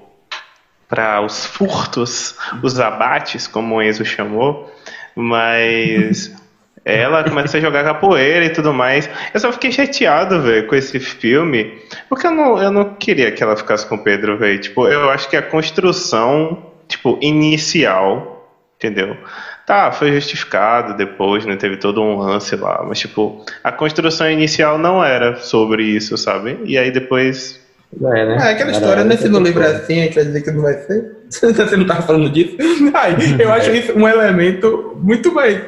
[0.89, 4.73] para os furtos, os abates, como o Enzo chamou.
[5.15, 6.35] Mas
[6.85, 9.09] ela começa a jogar capoeira e tudo mais.
[9.33, 11.79] Eu só fiquei chateado, velho, com esse filme.
[12.09, 14.59] Porque eu não, eu não queria que ela ficasse com o Pedro, velho.
[14.59, 19.17] Tipo, eu acho que a construção, tipo, inicial, entendeu?
[19.67, 21.55] Tá, foi justificado depois, né?
[21.57, 22.83] Teve todo um lance lá.
[22.87, 26.59] Mas, tipo, a construção inicial não era sobre isso, sabe?
[26.65, 27.61] E aí depois
[28.03, 28.37] é, né?
[28.41, 29.17] é aquela história, né?
[29.17, 31.17] Se no livro é assim, a gente vai dizer que não vai ser.
[31.31, 32.57] Você não tava falando disso?
[32.95, 35.61] Ai, eu acho isso um elemento muito mais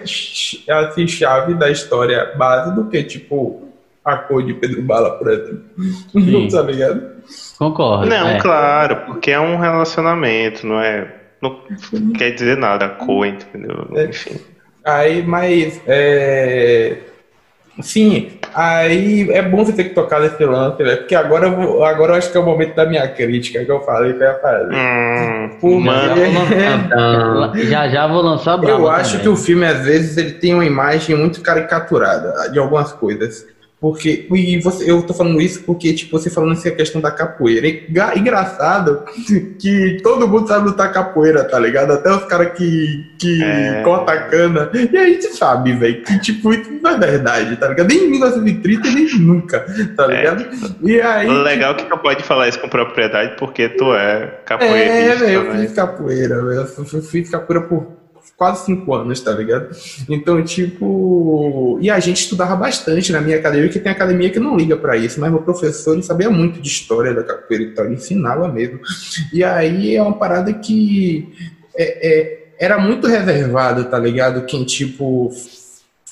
[0.69, 3.63] assim, chave da história base do que, tipo,
[4.05, 5.63] a cor de Pedro Bala, por exemplo.
[6.15, 7.13] Não tá ligado?
[7.59, 8.07] Concordo.
[8.07, 8.41] Não, é.
[8.41, 11.07] claro, porque é um relacionamento, não é.
[11.41, 11.61] Não
[12.19, 13.87] quer dizer nada a cor, entendeu?
[13.95, 14.07] É.
[14.07, 14.41] Enfim.
[14.85, 15.81] Aí, mas.
[15.87, 16.99] É
[17.81, 20.97] Sim, aí é bom você ter que tocar nesse lance, né?
[20.97, 23.71] Porque agora eu, vou, agora eu acho que é o momento da minha crítica que
[23.71, 24.75] eu falei que eu ia fazer.
[24.75, 25.51] Hum,
[27.67, 29.23] já já vou lançar Eu acho também.
[29.23, 33.47] que o filme, às vezes, ele tem uma imagem muito caricaturada de algumas coisas.
[33.83, 37.67] Porque, e você, eu tô falando isso porque, tipo, você falando essa questão da capoeira.
[37.67, 39.03] É engraçado
[39.59, 41.93] que todo mundo sabe lutar capoeira, tá ligado?
[41.93, 43.83] Até os caras que, que é...
[43.83, 44.71] corta a cana.
[44.73, 47.89] E a gente sabe, velho, que, tipo, isso não é verdade, tá ligado?
[47.89, 49.67] Nem em 1930, nem nunca,
[49.97, 50.17] tá é.
[50.17, 50.43] ligado?
[50.45, 50.89] É.
[50.89, 51.29] E aí.
[51.29, 54.77] Legal que tu pode falar isso com propriedade porque tu é capoeira.
[54.77, 55.61] É, velho, eu né?
[55.61, 56.69] fiz capoeira, velho.
[56.79, 58.02] Eu fiz capoeira por
[58.37, 59.71] quase cinco anos, tá ligado?
[60.09, 61.79] Então, tipo.
[61.81, 64.97] E a gente estudava bastante na minha academia, que tem academia que não liga para
[64.97, 68.49] isso, mas meu professor ele sabia muito de história da capoeira e tal, ele ensinava
[68.49, 68.81] mesmo.
[69.33, 71.33] E aí é uma parada que.
[71.77, 74.45] É, é, era muito reservado, tá ligado?
[74.45, 75.33] Quem, tipo,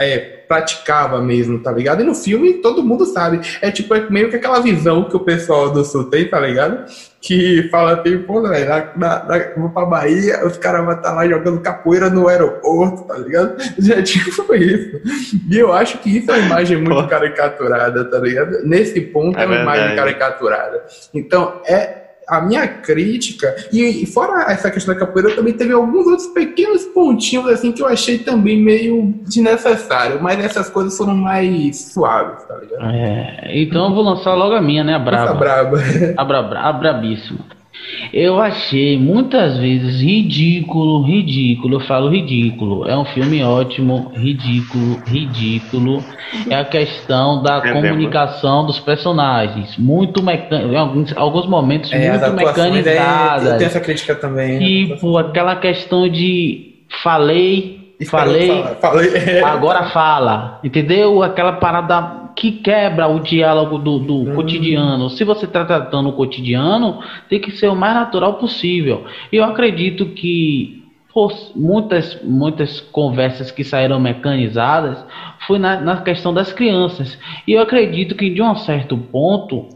[0.01, 2.01] é, praticava mesmo, tá ligado?
[2.01, 3.41] E no filme todo mundo sabe.
[3.61, 6.91] É tipo é meio que aquela visão que o pessoal do Sul tem, tá ligado?
[7.21, 11.11] Que fala assim, pô, velho, na, na, na, vou pra Bahia, os caras vão estar
[11.11, 13.57] tá lá jogando capoeira no aeroporto, tá ligado?
[13.79, 15.01] Já tipo isso.
[15.51, 18.65] E eu acho que isso é uma imagem muito caricaturada, tá ligado?
[18.65, 20.83] Nesse ponto é, é uma imagem caricaturada.
[21.13, 22.00] Então, é,
[22.31, 26.85] a minha crítica, e, e, fora essa questão da capoeira, também teve alguns outros pequenos
[26.87, 32.57] pontinhos assim que eu achei também meio desnecessário, mas essas coisas foram mais suaves, tá
[32.57, 32.85] ligado?
[32.85, 34.95] É, então eu vou lançar logo a minha, né?
[34.95, 35.31] A braba.
[35.31, 35.79] A braba.
[36.17, 37.60] A, bra, a brabíssima.
[38.13, 42.89] Eu achei muitas vezes ridículo, ridículo, eu falo ridículo.
[42.89, 46.05] É um filme ótimo, ridículo, ridículo.
[46.49, 49.77] É a questão da comunicação dos personagens.
[49.79, 53.49] Muito mecânica, em alguns, alguns momentos é, muito mecanizadas.
[53.49, 54.59] É, eu tenho essa crítica também.
[54.59, 60.59] Tipo, aquela questão de falei, falei, falei, agora fala.
[60.65, 61.23] Entendeu?
[61.23, 64.35] Aquela parada que quebra o diálogo do, do uhum.
[64.35, 65.11] cotidiano.
[65.11, 69.05] Se você está tratando o cotidiano, tem que ser o mais natural possível.
[69.31, 70.83] E eu acredito que
[71.13, 75.05] por muitas, muitas conversas que saíram mecanizadas
[75.47, 77.19] foi na, na questão das crianças.
[77.47, 79.69] E eu acredito que de um certo ponto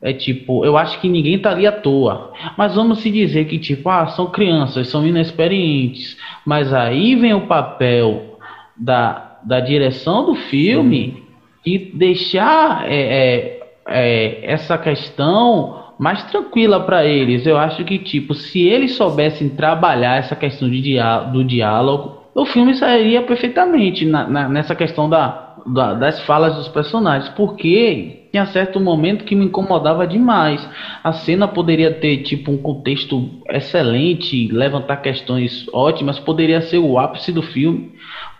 [0.00, 2.32] é tipo, eu acho que ninguém tá ali à toa.
[2.56, 6.16] Mas vamos se dizer que, tipo, ah, são crianças, são inexperientes.
[6.46, 8.38] Mas aí vem o papel
[8.76, 11.23] da, da direção do filme
[11.64, 17.46] e deixar é, é, é, essa questão mais tranquila para eles.
[17.46, 22.44] Eu acho que, tipo, se eles soubessem trabalhar essa questão de diá do diálogo, o
[22.44, 28.46] filme sairia perfeitamente na, na, nessa questão da, da, das falas dos personagens, porque tinha
[28.46, 30.68] certo momento que me incomodava demais.
[31.04, 37.30] A cena poderia ter, tipo, um contexto excelente, levantar questões ótimas, poderia ser o ápice
[37.30, 37.92] do filme.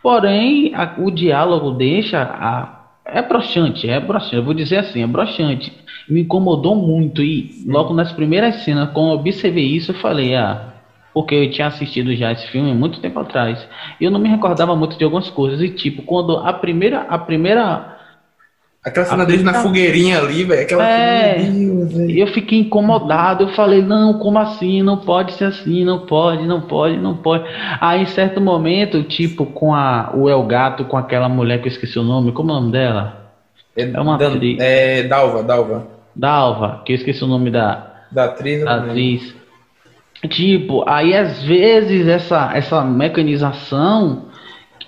[0.03, 4.37] Porém, a, o diálogo deixa a é broxante, é broxante.
[4.37, 5.73] Eu vou dizer assim, é broxante.
[6.09, 10.75] Me incomodou muito e logo nas primeiras cenas, quando eu observei isso, eu falei, ah,
[11.13, 13.67] porque eu tinha assistido já esse filme muito tempo atrás.
[14.01, 15.61] E eu não me recordava muito de algumas coisas.
[15.63, 17.95] E tipo, quando a primeira, a primeira
[18.85, 20.61] Aquela cena dele na fogueirinha ali, velho.
[20.61, 21.39] Aquela é,
[22.11, 23.45] eu fiquei incomodado.
[23.45, 24.83] Eu falei, não, como assim?
[24.83, 27.45] Não pode ser assim, não pode, não pode, não pode.
[27.81, 31.73] Aí, em certo momento, tipo, com a, o El Gato, com aquela mulher que eu
[31.73, 33.25] esqueci o nome, como é o nome dela?
[33.75, 34.59] É, é uma Dan, atriz.
[34.61, 35.87] É Dalva, Dalva.
[36.15, 38.65] Dalva, que eu esqueci o nome da, da atriz.
[38.65, 39.35] Da atriz.
[40.29, 44.27] Tipo, aí às vezes essa, essa mecanização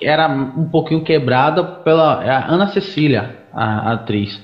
[0.01, 4.41] era um pouquinho quebrada pela Ana Cecília a, atriz,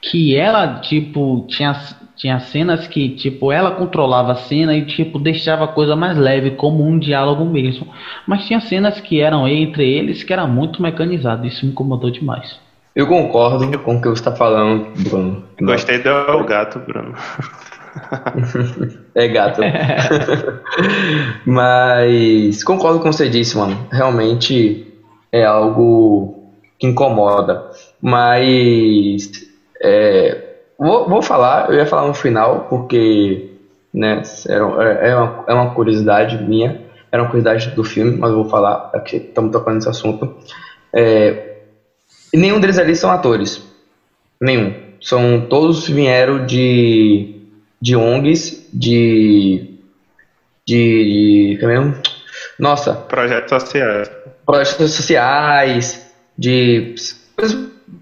[0.00, 1.74] que ela, tipo, tinha,
[2.16, 6.52] tinha cenas que, tipo, ela controlava a cena e, tipo, deixava a coisa mais leve,
[6.52, 7.86] como um diálogo mesmo.
[8.26, 12.58] Mas tinha cenas que eram entre eles que era muito mecanizado, isso me incomodou demais.
[12.94, 15.44] Eu concordo com o que você está falando, Bruno.
[15.60, 17.14] Gostei do gato, Bruno.
[19.14, 19.60] é gato.
[21.44, 23.86] Mas concordo com o que você disse, mano.
[23.92, 24.95] Realmente
[25.30, 27.70] é algo que incomoda.
[28.00, 29.30] Mas
[29.80, 33.50] é, vou, vou falar, eu ia falar no final, porque
[33.92, 38.36] né, é, é, uma, é uma curiosidade minha, era uma curiosidade do filme, mas eu
[38.36, 40.36] vou falar, aqui estamos tocando nesse assunto.
[40.92, 41.56] É,
[42.32, 43.62] nenhum deles ali são atores.
[44.40, 44.74] Nenhum.
[45.00, 47.40] São, todos vieram de,
[47.80, 49.78] de ONGs, de.
[50.66, 51.56] de.
[51.56, 52.02] de é
[52.58, 52.94] Nossa.
[52.94, 54.10] Projetos sociais.
[54.46, 56.06] Projetos sociais,
[56.38, 56.94] de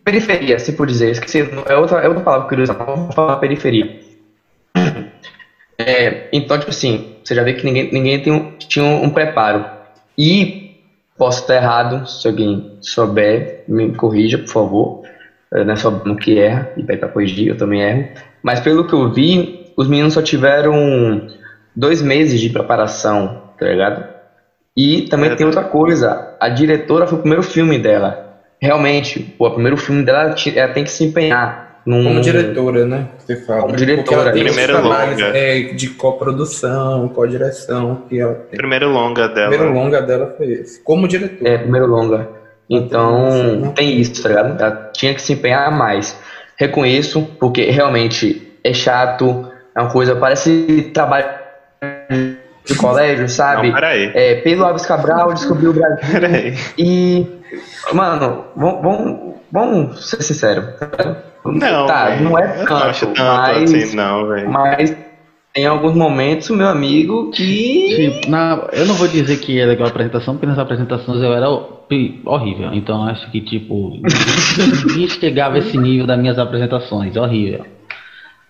[0.05, 1.12] periferia, se por dizer.
[1.12, 4.01] Esqueci, é outra, é outra palavra que eu uso, vou falar periferia.
[5.76, 9.66] É, então, tipo assim, você já vê que ninguém, ninguém tem um, tinha um, preparo.
[10.16, 10.76] E
[11.18, 15.03] posso estar errado, se alguém souber, me corrija, por favor.
[15.51, 18.09] Não é só no que erra, e para corrigir, eu também erro.
[18.40, 21.26] Mas pelo que eu vi, os meninos só tiveram
[21.74, 24.13] dois meses de preparação, tá ligado?
[24.76, 28.24] E também é, tem outra coisa, a diretora foi o primeiro filme dela
[28.64, 31.82] realmente, o primeiro filme dela ela tem que se empenhar.
[31.84, 32.02] Num...
[32.02, 33.08] Como diretora, né?
[33.18, 33.60] Você fala.
[33.60, 34.32] Como diretora.
[34.32, 35.36] Primeiro longa.
[35.36, 38.04] É, de coprodução, co-direção.
[38.08, 38.56] Que ela tem.
[38.56, 39.48] Primeiro longa dela.
[39.50, 40.82] Primeiro longa dela foi esse.
[40.82, 41.50] Como diretora.
[41.50, 42.26] É, primeiro longa.
[42.70, 44.58] Então, tem isso, tá ligado?
[44.58, 46.18] Ela tinha que se empenhar mais.
[46.56, 49.46] Reconheço, porque realmente é chato,
[49.76, 51.26] é uma coisa, parece trabalho
[52.66, 53.68] do colégio, sabe?
[53.68, 54.10] Não, peraí.
[54.14, 55.98] É, Pedro Alves Cabral descobriu o Brasil.
[56.12, 56.54] Peraí.
[56.78, 57.26] E,
[57.92, 60.64] mano, vamos, vamos, ser sinceros.
[61.44, 64.50] Não, tá, não é tanto, não acho tanto mas, assim, não, velho.
[64.50, 64.96] mas
[65.52, 69.86] tem alguns momentos, meu amigo, que Tipo, na, eu não vou dizer que é legal
[69.86, 71.80] a apresentação, porque nas apresentações eu era ho-
[72.24, 72.72] horrível.
[72.72, 73.92] Então acho que, tipo,
[74.88, 77.14] ninguém chegava a esse nível das minhas apresentações.
[77.14, 77.66] Horrível.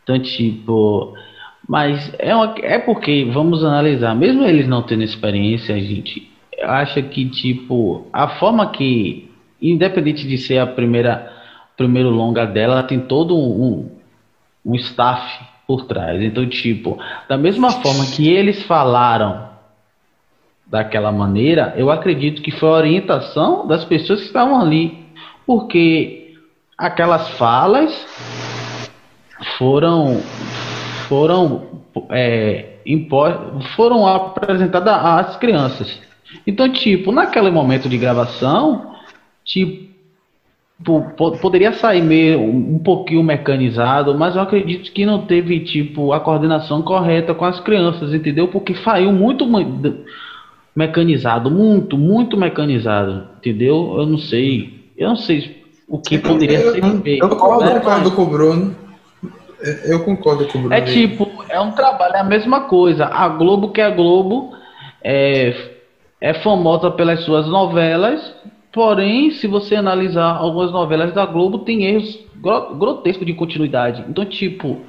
[0.04, 1.14] Então, tipo.
[1.68, 6.30] Mas é, uma, é porque, vamos analisar, mesmo eles não tendo experiência, a gente
[6.62, 11.32] acha que, tipo, a forma que, independente de ser a primeira
[11.76, 13.90] primeiro longa dela, ela tem todo um,
[14.64, 16.22] um staff por trás.
[16.22, 16.98] Então, tipo,
[17.28, 19.48] da mesma forma que eles falaram
[20.66, 25.04] daquela maneira, eu acredito que foi a orientação das pessoas que estavam ali.
[25.46, 26.36] Porque
[26.78, 27.92] aquelas falas
[29.58, 30.20] foram
[31.14, 31.62] foram
[32.10, 32.64] é,
[33.76, 36.00] foram apresentadas às crianças.
[36.44, 38.80] Então, tipo, naquele momento de gravação,
[39.44, 39.84] tipo,
[41.16, 46.18] po- poderia sair meio um pouquinho mecanizado, mas eu acredito que não teve tipo a
[46.18, 48.48] coordenação correta com as crianças, entendeu?
[48.48, 49.94] Porque saiu muito me-
[50.74, 53.94] mecanizado, muito, muito mecanizado, entendeu?
[53.98, 55.54] Eu não sei, eu não sei
[55.86, 57.22] o que poderia eu, ser eu, feito.
[57.22, 58.10] eu concordo, né?
[58.10, 58.83] com o Bruno.
[59.84, 60.74] Eu concordo com o Bruno.
[60.74, 63.06] É tipo, é um trabalho, é a mesma coisa.
[63.06, 64.52] A Globo, que é a Globo,
[65.02, 65.54] é,
[66.20, 68.34] é famosa pelas suas novelas,
[68.72, 74.04] porém, se você analisar algumas novelas da Globo, tem erros gro- grotescos de continuidade.
[74.08, 74.80] Então, tipo,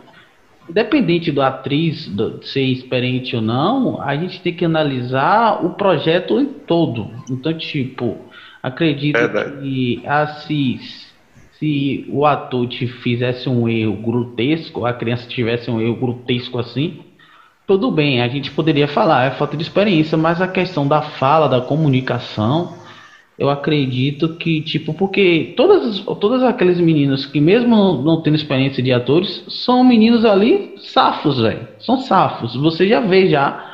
[0.69, 6.39] independente da atriz do- ser experiente ou não, a gente tem que analisar o projeto
[6.39, 7.09] em todo.
[7.29, 8.17] Então, tipo,
[8.63, 9.61] acredito Verdade.
[9.61, 10.79] que assim,
[11.59, 16.99] se o ator te fizesse um erro grotesco, a criança tivesse um erro grotesco assim,
[17.67, 21.47] tudo bem, a gente poderia falar, é falta de experiência, mas a questão da fala,
[21.47, 22.73] da comunicação,
[23.37, 28.93] eu acredito que, tipo, porque todas, todas aqueles meninos que, mesmo não, tendo experiência de
[28.93, 31.67] atores, são meninos ali safos, velho.
[31.79, 32.55] São safos.
[32.55, 33.73] Você já vê já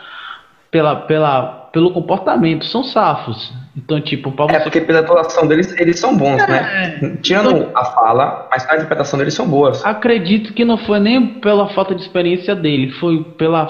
[0.72, 3.54] pela, pela, pelo comportamento, são safos.
[3.76, 4.60] Então, tipo, pra é você.
[4.64, 6.92] porque pela atuação deles, eles são bons, né?
[7.22, 9.84] Tirando a fala, mas a interpretação deles são boas.
[9.86, 13.68] Acredito que não foi nem pela falta de experiência dele, foi pela.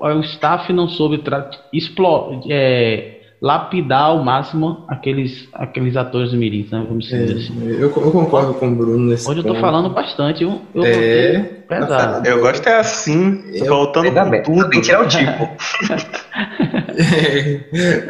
[0.00, 1.48] O staff não soube tra-
[2.48, 6.84] é, lapidar ao máximo aqueles, aqueles atores mirins, né?
[6.88, 7.60] Vamos dizer assim.
[7.68, 9.60] Eu, eu concordo com o Bruno nesse Hoje eu tô ponto.
[9.60, 10.92] falando bastante, eu, eu É.
[11.32, 12.28] voltei pesado.
[12.28, 14.70] Eu gosto é assim, Eu- voltando com bem, tudo.
[14.70, 15.48] tem que tirar o tipo.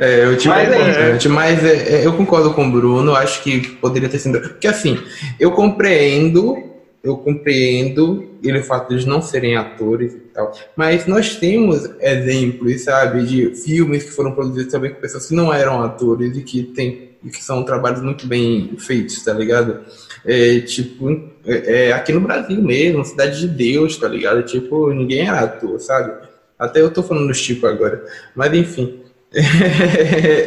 [0.00, 3.14] é, o tipo Mas é é importante, mas é, é, eu concordo com o Bruno,
[3.14, 4.38] acho que poderia ter sido.
[4.40, 4.98] Porque assim,
[5.40, 6.56] eu compreendo,
[7.02, 11.88] eu compreendo ele o fato de eles não serem atores e tal, mas nós temos
[12.00, 16.42] exemplos, sabe, de filmes que foram produzidos também com pessoas que não eram atores e
[16.42, 19.80] que tem e que são trabalhos muito bem feitos, tá ligado?
[20.24, 21.08] É, tipo,
[21.46, 24.42] é, é, aqui no Brasil mesmo, Cidade de Deus, tá ligado?
[24.42, 26.12] Tipo, ninguém era ator, sabe?
[26.58, 28.04] Até eu tô falando dos tipo agora.
[28.34, 29.00] Mas enfim.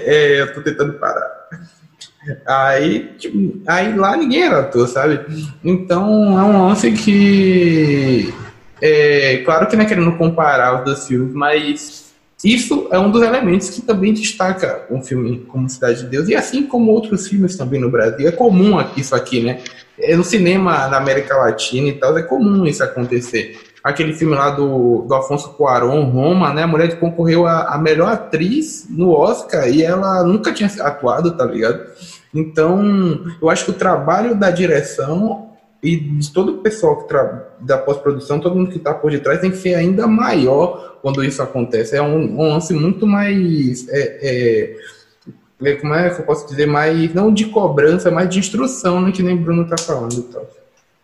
[0.08, 1.35] É, eu tô tentando parar.
[2.46, 5.20] Aí, tipo, aí lá ninguém era ator, sabe?
[5.64, 8.34] Então é um lance que.
[8.82, 12.14] É, claro que não é querendo comparar os dois filmes, mas
[12.44, 16.36] isso é um dos elementos que também destaca um filme como Cidade de Deus, e
[16.36, 18.28] assim como outros filmes também no Brasil.
[18.28, 19.62] É comum isso aqui, né?
[19.98, 23.60] É, no cinema na América Latina e tal, é comum isso acontecer.
[23.86, 26.64] Aquele filme lá do, do Afonso Cuarón, Roma, né?
[26.64, 31.46] A mulher concorreu a, a melhor atriz no Oscar e ela nunca tinha atuado, tá
[31.46, 31.86] ligado?
[32.34, 35.52] Então, eu acho que o trabalho da direção
[35.84, 37.14] e de todo o pessoal que
[37.60, 41.44] da pós-produção, todo mundo que está por detrás tem que ser ainda maior quando isso
[41.44, 41.96] acontece.
[41.96, 43.88] É um, um lance muito mais.
[43.90, 44.76] É,
[45.62, 46.66] é, como é que eu posso dizer?
[46.66, 47.14] Mais.
[47.14, 49.12] Não de cobrança, mas de instrução, né?
[49.12, 50.50] Que nem o Bruno tá falando e tal.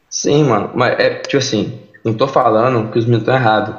[0.09, 0.71] Sim, mano.
[0.73, 3.75] Mas é tipo assim, não tô falando que os meninos estão errados.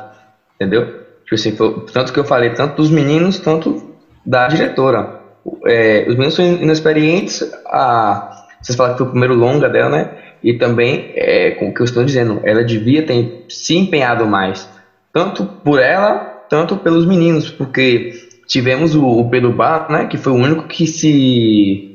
[0.57, 0.87] Entendeu?
[1.25, 3.95] Tipo assim, foi- tanto que eu falei, tanto dos meninos, tanto
[4.25, 5.20] da diretora.
[5.66, 7.43] É, os meninos são inexperientes.
[7.66, 10.11] A, vocês falaram que foi o primeiro longa dela, né?
[10.43, 14.68] E também, é, com o que eu estou dizendo, ela devia ter se empenhado mais.
[15.12, 16.18] Tanto por ela,
[16.49, 18.12] tanto pelos meninos, porque
[18.47, 20.07] tivemos o, o Pedro Bar, né?
[20.07, 21.93] Que foi o único que se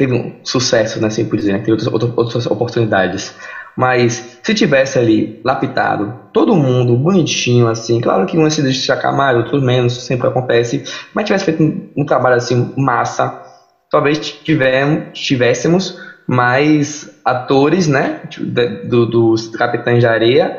[0.00, 3.36] teve um sucesso, né, assim por dizer, né, teve outras, outras, outras oportunidades.
[3.80, 9.38] Mas se tivesse ali lapidado todo mundo bonitinho, assim, claro que um se destacar mais,
[9.38, 13.40] outros menos, sempre acontece, mas tivesse feito um, um trabalho assim, massa,
[13.90, 18.20] talvez tivemos, tivéssemos mais atores, né,
[18.84, 20.54] do, dos Capitães de Areia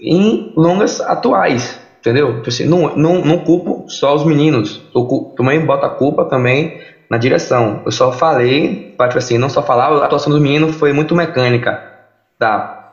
[0.00, 2.38] em longas atuais, Entendeu?
[2.38, 4.82] Tipo assim, não, não, não culpo só os meninos.
[5.36, 7.82] Também boto a culpa também na direção.
[7.86, 11.93] Eu só falei, tipo assim, não só falar, a atuação do menino foi muito mecânica.
[12.44, 12.92] Tá.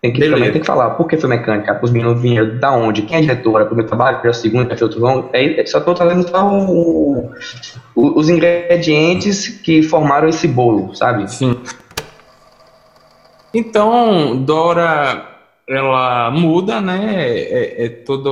[0.00, 1.76] Tem que, também tem que falar, por que foi mecânica?
[1.82, 3.02] Os meninos vinham da onde?
[3.02, 3.66] Quem é a diretora?
[3.66, 7.32] Primeiro trabalho, primeiro segundo, terceiro outro é, Só estou trazendo só o,
[7.96, 11.28] o, os ingredientes que formaram esse bolo, sabe?
[11.28, 11.60] Sim.
[13.52, 15.26] Então, Dora,
[15.68, 17.36] ela muda, né?
[17.36, 18.30] É, é toda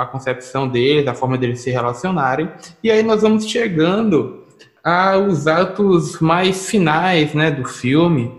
[0.00, 2.48] a concepção deles, a forma deles se relacionarem.
[2.84, 4.44] E aí nós vamos chegando
[4.84, 8.32] aos atos mais finais, né, do filme,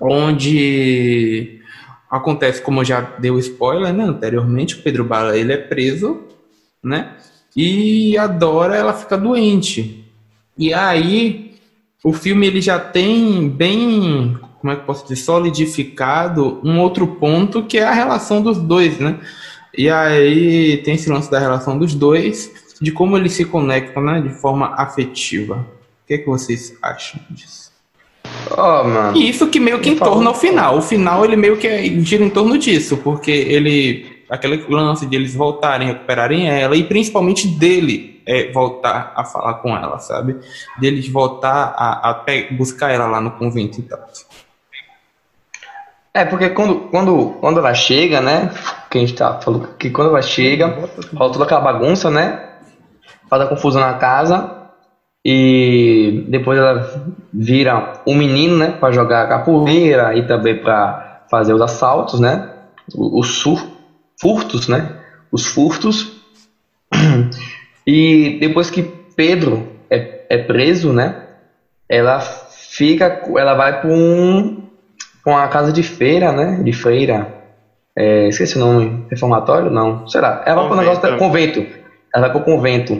[0.00, 1.60] onde
[2.10, 6.22] acontece, como já deu spoiler, né, anteriormente, o Pedro Bala, ele é preso,
[6.82, 7.16] né,
[7.56, 10.04] e a Dora, ela fica doente.
[10.56, 11.54] E aí,
[12.02, 17.64] o filme, ele já tem bem, como é que posso dizer, solidificado um outro ponto,
[17.64, 19.18] que é a relação dos dois, né,
[19.76, 24.20] e aí tem esse lance da relação dos dois, de como eles se conectam, né,
[24.20, 25.66] de forma afetiva.
[26.04, 27.73] O que, é que vocês acham disso?
[28.50, 29.16] Oh, mano.
[29.16, 30.78] E isso que meio que entorna o final.
[30.78, 34.12] O final ele meio que gira em torno disso, porque ele.
[34.28, 39.76] Aquele lance de eles voltarem, recuperarem ela, e principalmente dele é, voltar a falar com
[39.76, 40.36] ela, sabe?
[40.78, 44.00] Deles voltar a, a buscar ela lá no convento e tal.
[46.12, 48.50] É, porque quando, quando, quando ela chega, né?
[48.88, 52.50] Que a gente tá falando que quando ela chega, rola toda aquela bagunça, né?
[53.28, 54.53] Faz a confusão na casa.
[55.24, 56.86] E depois ela
[57.32, 62.50] vira um menino, né, para jogar capoeira e também para fazer os assaltos, né,
[62.94, 63.40] os
[64.20, 64.96] furtos, né,
[65.32, 66.20] os furtos.
[67.86, 71.16] E depois que Pedro é, é preso, né,
[71.86, 74.62] ela fica, ela vai para um,
[75.26, 77.44] uma casa de feira, né, de feira,
[77.94, 80.42] é, esqueci o nome, reformatório, não, será?
[80.46, 81.60] Ela vai para o negócio convento,
[82.14, 82.98] ela vai para o convento.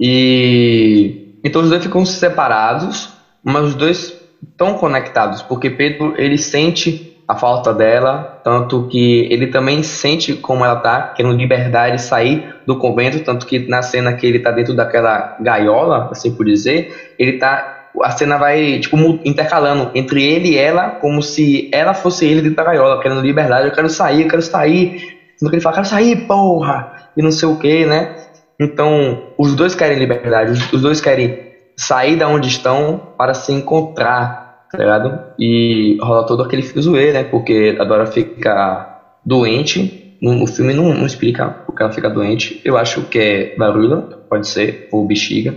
[0.00, 3.10] E então os dois ficam separados,
[3.42, 9.48] mas os dois estão conectados, porque Pedro ele sente a falta dela, tanto que ele
[9.48, 14.26] também sente como ela tá, querendo liberdade sair do convento, tanto que na cena que
[14.26, 19.90] ele tá dentro daquela gaiola, assim por dizer, ele tá a cena vai tipo intercalando
[19.94, 23.72] entre ele e ela, como se ela fosse ele dentro da gaiola, querendo liberdade, eu
[23.72, 25.16] quero sair, eu quero sair.
[25.36, 27.10] Sendo que ele fala, quero sair, porra!
[27.16, 28.25] E não sei o que, né?
[28.58, 31.46] Então, os dois querem liberdade, os dois querem
[31.76, 35.20] sair da onde estão para se encontrar, tá ligado?
[35.38, 37.24] E rola todo aquele fuzuê, né?
[37.24, 40.16] Porque a Dora fica doente.
[40.22, 42.60] No, filme não, não, explica porque ela fica doente.
[42.64, 45.54] Eu acho que é varíola, pode ser, ou bexiga,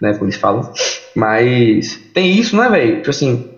[0.00, 0.14] né?
[0.14, 0.72] Como eles falam.
[1.14, 2.96] Mas tem isso, né, velho?
[2.96, 3.50] Tipo assim,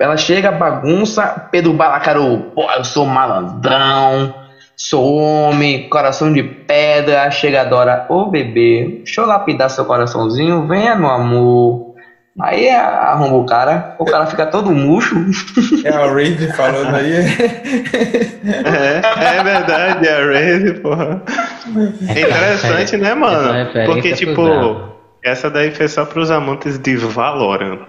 [0.00, 4.43] ela chega, bagunça, Pedro Balacaro, pô, eu sou malandrão
[4.76, 10.96] Sou homem, coração de pedra, chega Dora, ô bebê, deixa eu lapidar seu coraçãozinho, venha
[10.96, 11.94] meu amor.
[12.40, 15.14] Aí arruma o cara, o cara fica todo murcho.
[15.84, 17.12] É a Raze falando aí.
[17.14, 17.20] é,
[19.38, 21.22] é verdade, é a Raze, porra.
[22.08, 23.52] É interessante, né, mano?
[23.86, 24.42] Porque, tipo,
[25.22, 27.86] essa daí foi só para os amantes de Valorant.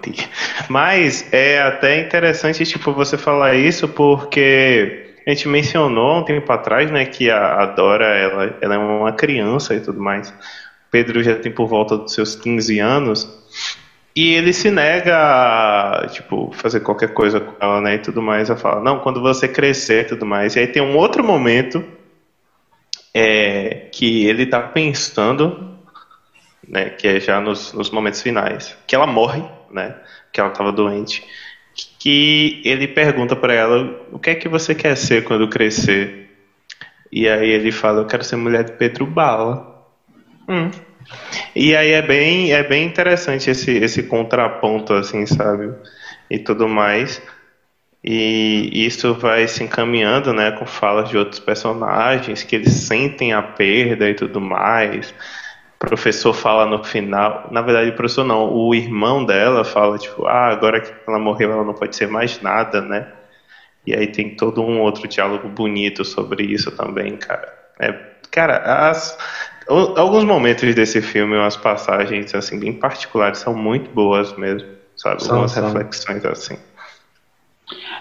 [0.68, 6.88] Mas é até interessante, tipo, você falar isso porque a gente mencionou um tempo atrás,
[6.88, 10.32] né, que a, a Dora, ela, ela é uma criança e tudo mais.
[10.88, 13.28] Pedro já tem por volta dos seus 15 anos.
[14.14, 18.48] E ele se nega a, tipo, fazer qualquer coisa com ela, né, e tudo mais.
[18.48, 20.54] Ela fala, não, quando você crescer e tudo mais.
[20.54, 21.84] E aí tem um outro momento
[23.12, 25.76] é, que ele tá pensando,
[26.66, 29.96] né, que é já nos, nos momentos finais, que ela morre, né,
[30.32, 31.24] que ela estava doente
[31.98, 36.30] que ele pergunta para ela o que é que você quer ser quando crescer.
[37.10, 39.84] E aí ele fala, eu quero ser mulher de Pedro Bala.
[40.48, 40.70] Hum.
[41.54, 45.72] E aí é bem, é bem interessante esse, esse contraponto, assim, sabe?
[46.30, 47.22] E tudo mais.
[48.02, 53.42] E isso vai se encaminhando, né, com falas de outros personagens que eles sentem a
[53.42, 55.12] perda e tudo mais
[55.78, 60.48] professor fala no final, na verdade o professor não, o irmão dela fala tipo, ah,
[60.48, 63.12] agora que ela morreu ela não pode ser mais nada, né?
[63.86, 67.52] E aí tem todo um outro diálogo bonito sobre isso também, cara.
[67.78, 67.94] É,
[68.30, 69.16] cara, as,
[69.68, 75.22] alguns momentos desse filme, umas passagens assim bem particulares são muito boas mesmo, sabe?
[75.22, 75.66] São, Algumas são.
[75.66, 76.58] reflexões assim.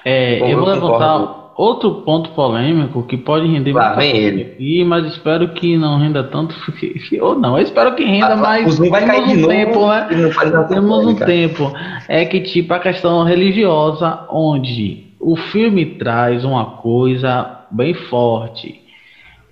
[0.04, 4.42] É, eu vou levantar outro ponto polêmico que pode render Lá, vem ele.
[4.42, 6.54] Aqui, mas espero que não renda tanto.
[7.22, 9.88] Ou não, eu espero que renda, ah, mas vai temos cair um de tempo, novo,
[9.88, 10.68] né?
[10.68, 11.72] Temos um tempo.
[12.08, 18.82] É que tipo a questão religiosa, onde o filme traz uma coisa bem forte.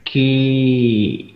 [0.06, 1.34] que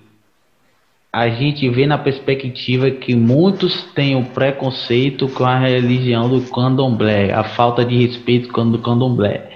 [1.12, 7.34] a gente vê na perspectiva que muitos têm o preconceito com a religião do candomblé,
[7.34, 9.50] a falta de respeito com o candomblé.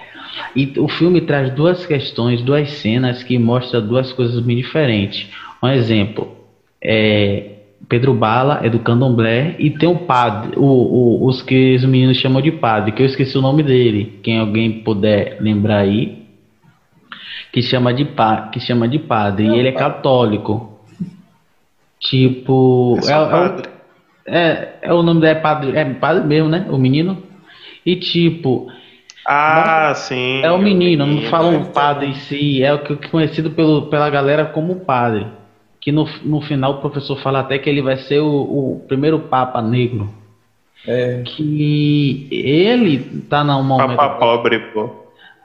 [0.55, 5.29] E o filme traz duas questões, duas cenas que mostram duas coisas bem diferentes.
[5.61, 6.35] Um exemplo,
[6.81, 7.51] é,
[7.87, 12.17] Pedro Bala é do candomblé e tem o padre, o, o, os que os meninos
[12.17, 14.19] chamam de padre, que eu esqueci o nome dele.
[14.23, 16.21] Quem alguém puder lembrar aí,
[17.51, 19.45] que chama de, pa, que chama de padre.
[19.47, 20.79] e ele é católico.
[21.99, 22.97] Tipo.
[23.05, 26.65] É, é, é, é, o nome dele é padre, é padre mesmo, né?
[26.69, 27.21] O menino.
[27.85, 28.71] E tipo.
[29.27, 30.41] Ah, sim.
[30.43, 34.09] É o menino, não falam padre em si, é o que é conhecido pelo, pela
[34.09, 35.27] galera como padre.
[35.79, 39.19] Que no, no final o professor fala até que ele vai ser o, o primeiro
[39.19, 40.09] Papa Negro.
[40.87, 41.23] É.
[41.25, 42.99] Que ele
[43.29, 43.95] tá num momento.
[43.95, 44.89] Papa pobre, pô.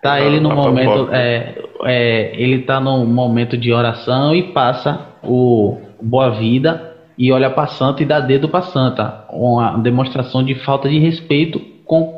[0.03, 1.09] Tá ele no momento.
[1.13, 1.55] É,
[1.85, 7.67] é, ele tá num momento de oração e passa o Boa Vida e olha para
[7.67, 9.25] Santa e dá dedo para Santa.
[9.31, 12.17] Uma demonstração de falta de respeito com,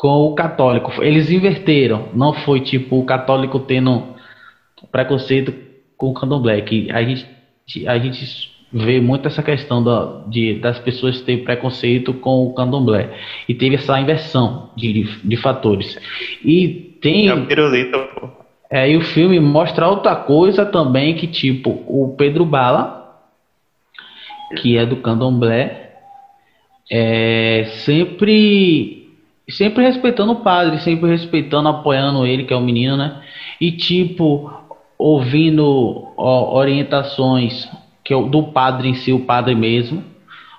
[0.00, 0.90] com o católico.
[1.02, 2.08] Eles inverteram.
[2.14, 4.02] Não foi tipo o católico tendo
[4.90, 5.52] preconceito
[5.94, 6.62] com o candomblé.
[6.62, 7.26] Que a gente,
[7.86, 13.10] a gente vê muito essa questão da, de, das pessoas terem preconceito com o candomblé.
[13.46, 15.98] E teve essa inversão de, de fatores.
[16.42, 17.28] E tem.
[17.28, 18.30] É pirulito, pô.
[18.70, 23.20] É, e o filme mostra outra coisa também, que tipo, o Pedro Bala,
[24.62, 25.92] que é do candomblé,
[26.90, 28.99] é sempre,
[29.50, 33.20] sempre respeitando o padre, sempre respeitando, apoiando ele, que é o menino, né?
[33.60, 34.50] E tipo,
[34.98, 37.68] ouvindo ó, orientações
[38.04, 40.02] que é do padre em si, o padre mesmo,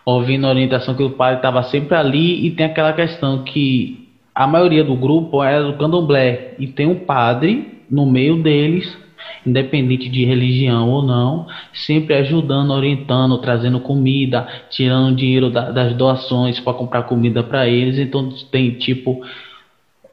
[0.06, 4.48] ouvindo a orientação que o padre estava sempre ali e tem aquela questão que a
[4.48, 8.98] maioria do grupo é do candomblé e tem um padre no meio deles,
[9.46, 16.60] independente de religião ou não, sempre ajudando, orientando, trazendo comida, tirando dinheiro da, das doações
[16.60, 17.98] para comprar comida para eles.
[17.98, 19.22] Então tem tipo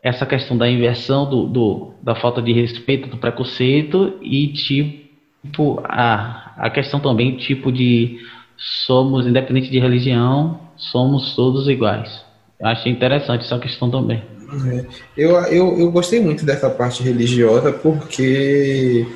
[0.03, 6.55] essa questão da inversão do, do, da falta de respeito, do preconceito e tipo a,
[6.57, 8.19] a questão também tipo de
[8.57, 12.25] somos independente de religião, somos todos iguais.
[12.59, 14.38] Eu achei interessante essa questão também.
[14.49, 14.85] É.
[15.17, 19.07] Eu, eu, eu gostei muito dessa parte religiosa porque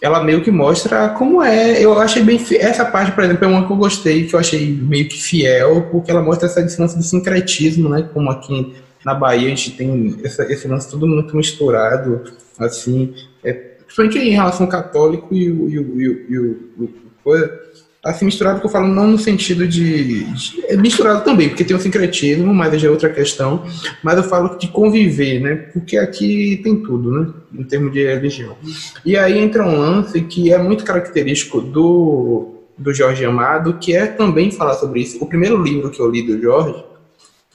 [0.00, 1.84] ela meio que mostra como é.
[1.84, 2.40] Eu achei bem.
[2.52, 5.88] Essa parte, por exemplo, é uma que eu gostei, que eu achei meio que fiel,
[5.90, 8.08] porque ela mostra essa distância do sincretismo, né?
[8.12, 8.74] Como aqui
[9.04, 12.24] na Bahia a gente tem essa, esse lance tudo muito misturado,
[12.58, 16.84] assim, é, principalmente em relação ao católico e o, e o, e o, e o,
[16.84, 16.88] o
[17.24, 17.60] coisa
[18.04, 21.76] assim, misturado que eu falo não no sentido de, de, É misturado também, porque tem
[21.76, 23.64] o sincretismo, mas já é outra questão.
[24.02, 25.54] Mas eu falo de conviver, né?
[25.72, 27.32] Porque aqui tem tudo, né?
[27.52, 28.56] Em termos de religião.
[29.04, 34.06] E aí entra um lance que é muito característico do, do Jorge Amado, que é
[34.06, 35.22] também falar sobre isso.
[35.22, 36.84] O primeiro livro que eu li do Jorge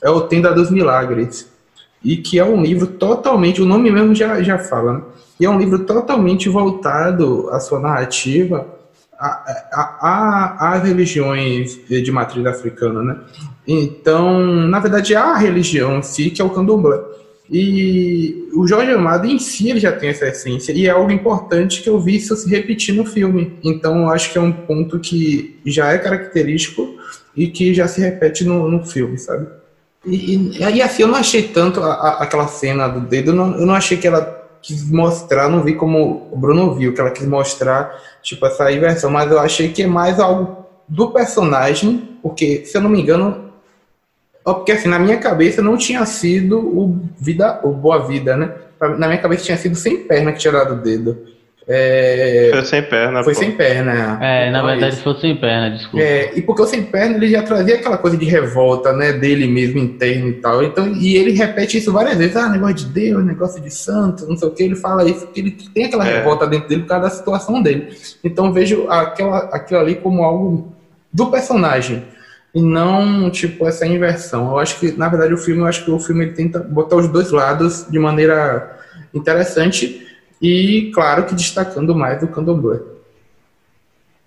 [0.02, 1.52] é O Tenda dos Milagres.
[2.04, 5.02] E que é um livro totalmente, o nome mesmo já, já fala, né?
[5.39, 8.68] E é um livro totalmente voltado à sua narrativa
[9.24, 13.17] há, religiões de matriz africana, né?
[13.67, 16.99] Então, na verdade, há a religião em si, que é o candomblé.
[17.49, 21.82] E o Jorge Amado em si ele já tem essa essência, e é algo importante
[21.82, 23.57] que eu vi isso se repetir no filme.
[23.63, 26.95] Então, eu acho que é um ponto que já é característico
[27.36, 29.47] e que já se repete no, no filme, sabe?
[30.05, 33.57] E, e, e, assim, eu não achei tanto a, a, aquela cena do dedo, não,
[33.57, 37.11] eu não achei que ela quis mostrar, não vi como o Bruno viu, que ela
[37.11, 42.66] quis mostrar, tipo, essa inversão, mas eu achei que é mais algo do personagem, porque,
[42.66, 43.51] se eu não me engano,
[44.43, 48.55] porque assim, na minha cabeça não tinha sido o vida, o Boa Vida, né?
[48.97, 51.32] Na minha cabeça tinha sido sem perna que tinha dado o dedo.
[51.68, 52.49] É...
[52.51, 53.24] Foi sem perna.
[53.24, 53.39] Foi pô.
[53.39, 54.20] sem perna.
[54.22, 56.05] É, na verdade foi sem perna, desculpa.
[56.05, 59.47] É, e porque o sem perna ele já trazia aquela coisa de revolta, né, dele
[59.47, 60.64] mesmo interno e tal.
[60.64, 64.36] Então, e ele repete isso várias vezes, ah, negócio de Deus, negócio de santo, não
[64.36, 66.18] sei o que, ele fala isso, porque ele tem aquela é.
[66.18, 67.95] revolta dentro dele por causa da situação dele.
[68.24, 70.74] Então vejo aquela, aquilo ali como algo
[71.11, 72.03] do personagem
[72.53, 74.51] e não tipo essa inversão.
[74.51, 76.97] Eu acho que na verdade o filme, eu acho que o filme ele tenta botar
[76.97, 78.80] os dois lados de maneira
[79.14, 80.03] interessante
[80.44, 82.80] e, claro, que destacando mais o candomblé.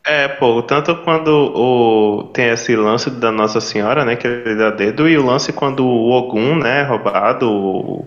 [0.03, 4.71] É, pô, tanto quando o, tem esse lance da Nossa Senhora, né, que ele dá
[4.71, 8.07] dedo, e o lance quando o Ogum, né, é roubado,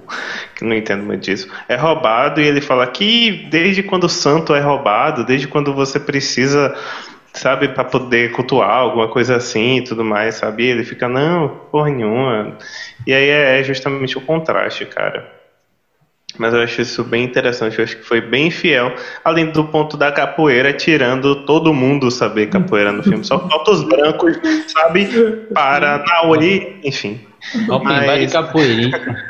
[0.55, 4.55] que não entendo muito disso, é roubado e ele fala que desde quando o santo
[4.55, 6.73] é roubado, desde quando você precisa,
[7.33, 11.91] sabe, para poder cultuar alguma coisa assim e tudo mais, sabe, ele fica, não, porra
[11.91, 12.57] nenhuma.
[13.05, 15.38] E aí é justamente o contraste, cara.
[16.37, 19.97] Mas eu acho isso bem interessante, eu acho que foi bem fiel, além do ponto
[19.97, 23.23] da capoeira, tirando todo mundo saber capoeira no filme.
[23.25, 25.05] Só falta os brancos, sabe?
[25.53, 27.19] Para Naori, enfim.
[27.69, 28.05] Open Mas...
[28.05, 29.25] vai de capoeira.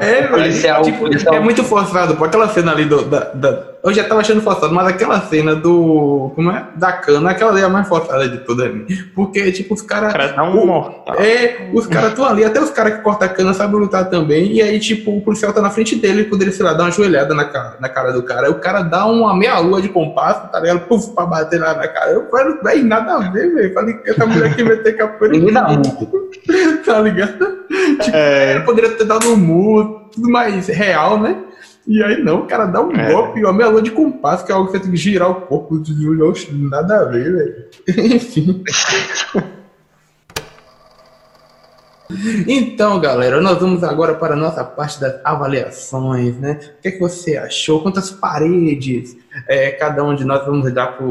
[0.00, 1.34] É, policial, tipo, policial.
[1.34, 2.16] é muito forçado.
[2.16, 5.54] Pô, aquela cena ali do, da, da, Eu já tava achando forçado, mas aquela cena
[5.54, 6.32] do.
[6.34, 6.68] Como é?
[6.74, 8.72] Da cana, aquela ali é a mais forçada de todas.
[9.14, 10.10] Porque, tipo, os caras.
[10.10, 11.16] Cara, dá um mortal.
[11.18, 14.52] É, os caras estão ali, até os caras que cortam a cana sabem lutar também.
[14.52, 16.90] E aí, tipo, o policial tá na frente dele e poderia, sei lá, dar uma
[16.90, 18.46] joelhada na cara, na cara do cara.
[18.46, 20.86] Aí o cara dá uma meia-lua de compasso, tá ligado?
[20.86, 22.10] Puf, pra bater lá na cara.
[22.12, 23.74] Eu falei, velho, nada a ver, velho.
[23.74, 25.36] Falei, essa mulher aqui vai ter capoeira.
[26.86, 27.38] tá ligado?
[28.00, 28.60] Tipo, é.
[28.60, 31.36] poderia ter dado um murro, tudo mais real, né?
[31.86, 33.12] E aí não, o cara dá um é.
[33.12, 35.42] golpe, uma meia lua de compasso, que é algo que você tem que girar o
[35.42, 35.82] corpo,
[36.52, 37.64] nada a ver, velho.
[38.14, 38.64] Enfim.
[42.46, 46.60] Então, galera, nós vamos agora para a nossa parte das avaliações, né?
[46.78, 47.82] O que, é que você achou?
[47.82, 49.16] Quantas paredes
[49.48, 51.06] é, cada um de nós vamos dar para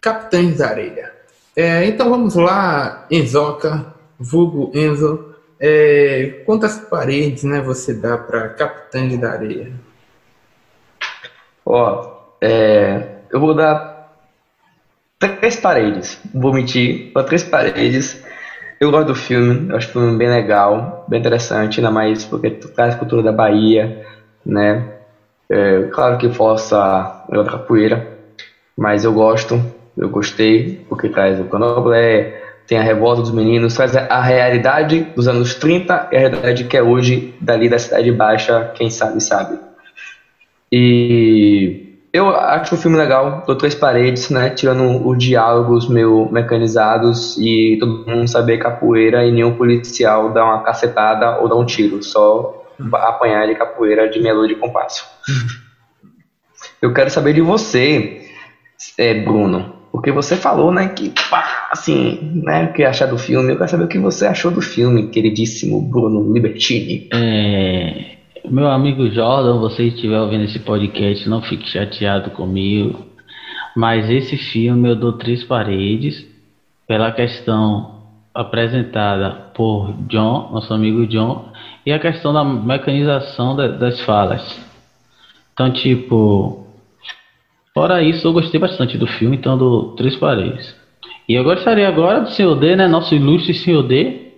[0.00, 1.12] Capitães da Areia?
[1.56, 3.86] É, então vamos lá, Enzoca,
[4.18, 5.35] vulgo Enzo.
[5.58, 9.72] É, quantas paredes né, você dá para Capitães da Areia?
[11.64, 14.12] Ó, é, eu vou dar
[15.18, 16.20] três paredes.
[16.34, 18.22] Vou mentir, para três paredes.
[18.78, 22.50] Eu gosto do filme, eu acho o filme bem legal, bem interessante, ainda mais porque
[22.50, 24.04] traz a cultura da Bahia,
[24.44, 24.92] né?
[25.48, 28.18] É, claro que força a capoeira,
[28.76, 29.58] mas eu gosto,
[29.96, 35.28] eu gostei, porque traz o canoblé, tem a revolta dos meninos, traz a realidade dos
[35.28, 39.58] anos 30 e a realidade que é hoje, dali da Cidade Baixa, quem sabe, sabe.
[40.70, 47.36] E eu acho o filme legal, tô três paredes, né, tirando os diálogos meio mecanizados
[47.38, 52.02] e todo mundo saber capoeira e nenhum policial dá uma cacetada ou dá um tiro,
[52.02, 55.06] só apanhar de capoeira de melô de compasso.
[56.80, 58.26] Eu quero saber de você,
[58.98, 63.50] é, Bruno, porque você falou, né, que, pá, assim, né, o que achar do filme.
[63.50, 67.08] Eu quero saber o que você achou do filme, queridíssimo Bruno Libertini.
[67.14, 73.06] É, meu amigo Jordan, você estiver ouvindo esse podcast, não fique chateado comigo.
[73.74, 76.26] Mas esse filme eu dou três paredes
[76.86, 78.02] pela questão
[78.34, 81.50] apresentada por John, nosso amigo John,
[81.86, 84.60] e a questão da mecanização das falas.
[85.54, 86.65] Então, tipo,
[87.76, 90.74] Fora isso, eu gostei bastante do filme, então do Três Paredes.
[91.28, 92.58] E eu gostaria agora do Sr.
[92.58, 93.82] D, né, nosso ilustre Sr.
[93.82, 94.32] D,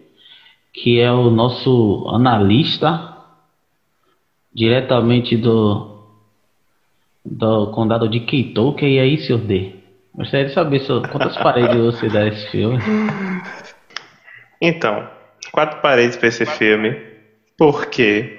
[0.74, 3.16] que é o nosso analista,
[4.52, 6.02] diretamente do,
[7.24, 8.84] do condado de Keitoke.
[8.84, 9.38] E aí, Sr.
[9.38, 9.76] D?
[10.12, 12.80] Gostaria de saber quantas paredes você dá a esse filme.
[14.60, 15.08] Então,
[15.52, 17.00] quatro paredes para esse filme,
[17.56, 18.37] porque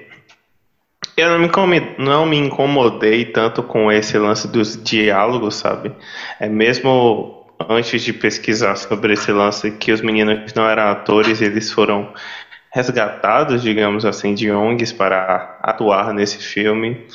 [1.20, 5.92] eu não me, não me incomodei tanto com esse lance dos diálogos, sabe?
[6.38, 11.70] É mesmo antes de pesquisar sobre esse lance que os meninos não eram atores, eles
[11.70, 12.12] foram
[12.72, 17.06] resgatados, digamos assim, de ONGs para atuar nesse filme.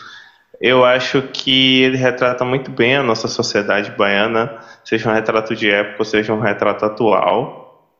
[0.61, 5.69] Eu acho que ele retrata muito bem a nossa sociedade baiana, seja um retrato de
[5.69, 7.97] época, seja um retrato atual.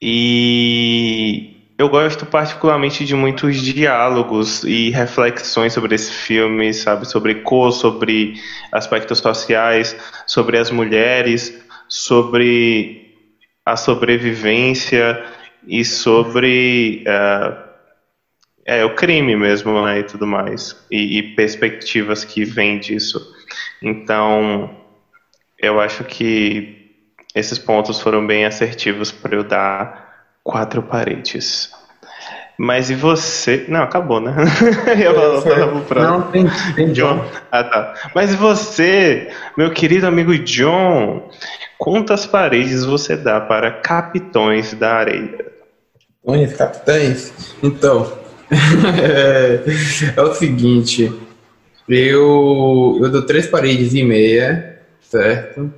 [0.00, 7.72] E eu gosto particularmente de muitos diálogos e reflexões sobre esse filme, sabe, sobre cor,
[7.72, 8.34] sobre
[8.70, 11.58] aspectos sociais, sobre as mulheres,
[11.88, 13.14] sobre
[13.64, 15.24] a sobrevivência
[15.66, 17.56] e sobre uh,
[18.66, 23.18] é, o crime mesmo, né, e tudo mais, e, e perspectivas que vêm disso.
[23.80, 24.76] Então,
[25.58, 26.92] eu acho que
[27.34, 30.09] esses pontos foram bem assertivos para eu dar
[30.50, 31.70] quatro paredes.
[32.58, 33.66] Mas e você?
[33.68, 34.34] Não, acabou, né?
[35.00, 36.44] Eu vou falar Não, tem,
[36.74, 37.24] tem John.
[37.52, 37.94] Ah, tá.
[38.14, 41.30] Mas e você, meu querido amigo John?
[41.78, 45.52] Quantas paredes você dá para Capitões da Areia?
[46.26, 47.32] Capitões, capitães?
[47.62, 48.12] Então,
[49.00, 49.62] é,
[50.16, 51.10] é, o seguinte,
[51.88, 55.72] eu, eu dou três paredes e meia, certo?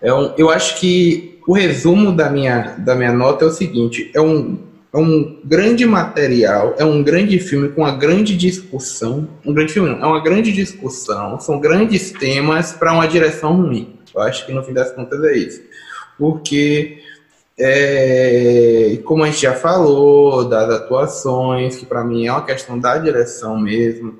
[0.00, 4.10] É um, eu acho que o resumo da minha, da minha nota é o seguinte:
[4.14, 4.58] é um,
[4.92, 9.28] é um grande material, é um grande filme com uma grande discussão.
[9.44, 13.98] Um grande filme não, é uma grande discussão, são grandes temas para uma direção ruim.
[14.14, 15.60] Eu acho que no fim das contas é isso.
[16.16, 16.98] Porque,
[17.58, 22.96] é, como a gente já falou, das atuações, que para mim é uma questão da
[22.96, 24.14] direção mesmo.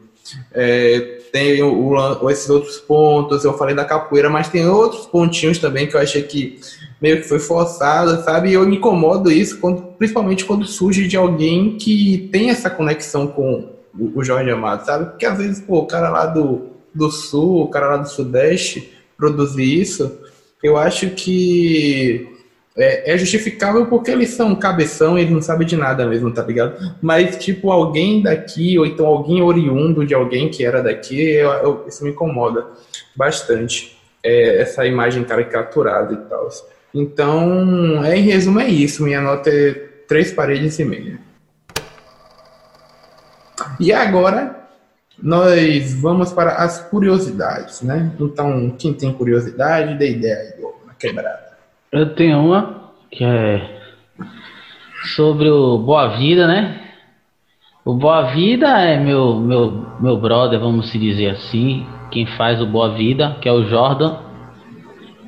[0.53, 5.59] É, tem o, o, esses outros pontos, eu falei da capoeira, mas tem outros pontinhos
[5.59, 6.59] também que eu achei que
[7.01, 8.51] meio que foi forçada, sabe?
[8.51, 13.27] E eu me incomodo isso, quando, principalmente quando surge de alguém que tem essa conexão
[13.27, 15.07] com, o, Jorge Amado, sabe?
[15.11, 18.93] Porque às vezes, pô, o cara lá do, do sul, o cara lá do sudeste
[19.17, 20.19] produzir isso,
[20.63, 22.29] eu acho que
[22.77, 26.97] é, é, justificável porque eles são cabeção eles não sabem de nada mesmo, tá ligado?
[27.01, 31.85] Mas, tipo, alguém daqui, ou então alguém oriundo de alguém que era daqui, eu, eu,
[31.87, 32.67] isso me incomoda
[33.15, 33.97] bastante.
[34.23, 36.49] É, essa imagem caricaturada e tal.
[36.95, 39.03] Então, é, em resumo, é isso.
[39.03, 39.73] Minha nota é
[40.07, 41.19] três paredes e meia.
[43.81, 44.69] E agora,
[45.21, 48.13] nós vamos para as curiosidades, né?
[48.21, 51.55] Então, quem tem curiosidade, dê ideia aí, na quebrada.
[51.91, 53.81] Eu tenho uma que é
[55.17, 56.81] sobre o Boa Vida, né?
[57.85, 62.67] O Boa Vida é meu, meu, meu brother, vamos se dizer assim, quem faz o
[62.67, 64.19] Boa Vida, que é o Jordan,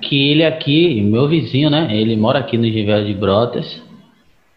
[0.01, 1.89] que ele aqui, meu vizinho, né?
[1.97, 3.83] Ele mora aqui no Ribeiro de Brotas.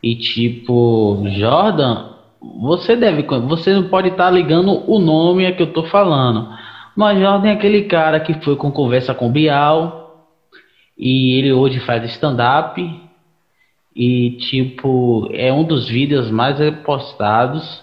[0.01, 2.09] E tipo, Jordan,
[2.61, 6.49] você deve, você não pode estar tá ligando o nome a que eu tô falando.
[6.95, 9.99] Mas Jordan é aquele cara que foi com conversa com Bial,
[10.97, 12.81] e ele hoje faz stand-up.
[13.95, 17.81] E, tipo, é um dos vídeos mais postados.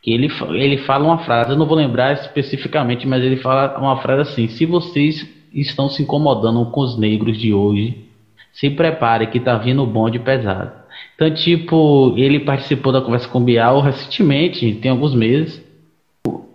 [0.00, 3.98] Que ele, ele fala uma frase, eu não vou lembrar especificamente, mas ele fala uma
[3.98, 5.24] frase assim: Se vocês
[5.54, 8.04] estão se incomodando com os negros de hoje,
[8.52, 10.72] se prepare que tá vindo o bonde pesado.
[11.14, 15.62] Então, tipo, ele participou da conversa com o Bial recentemente, tem alguns meses.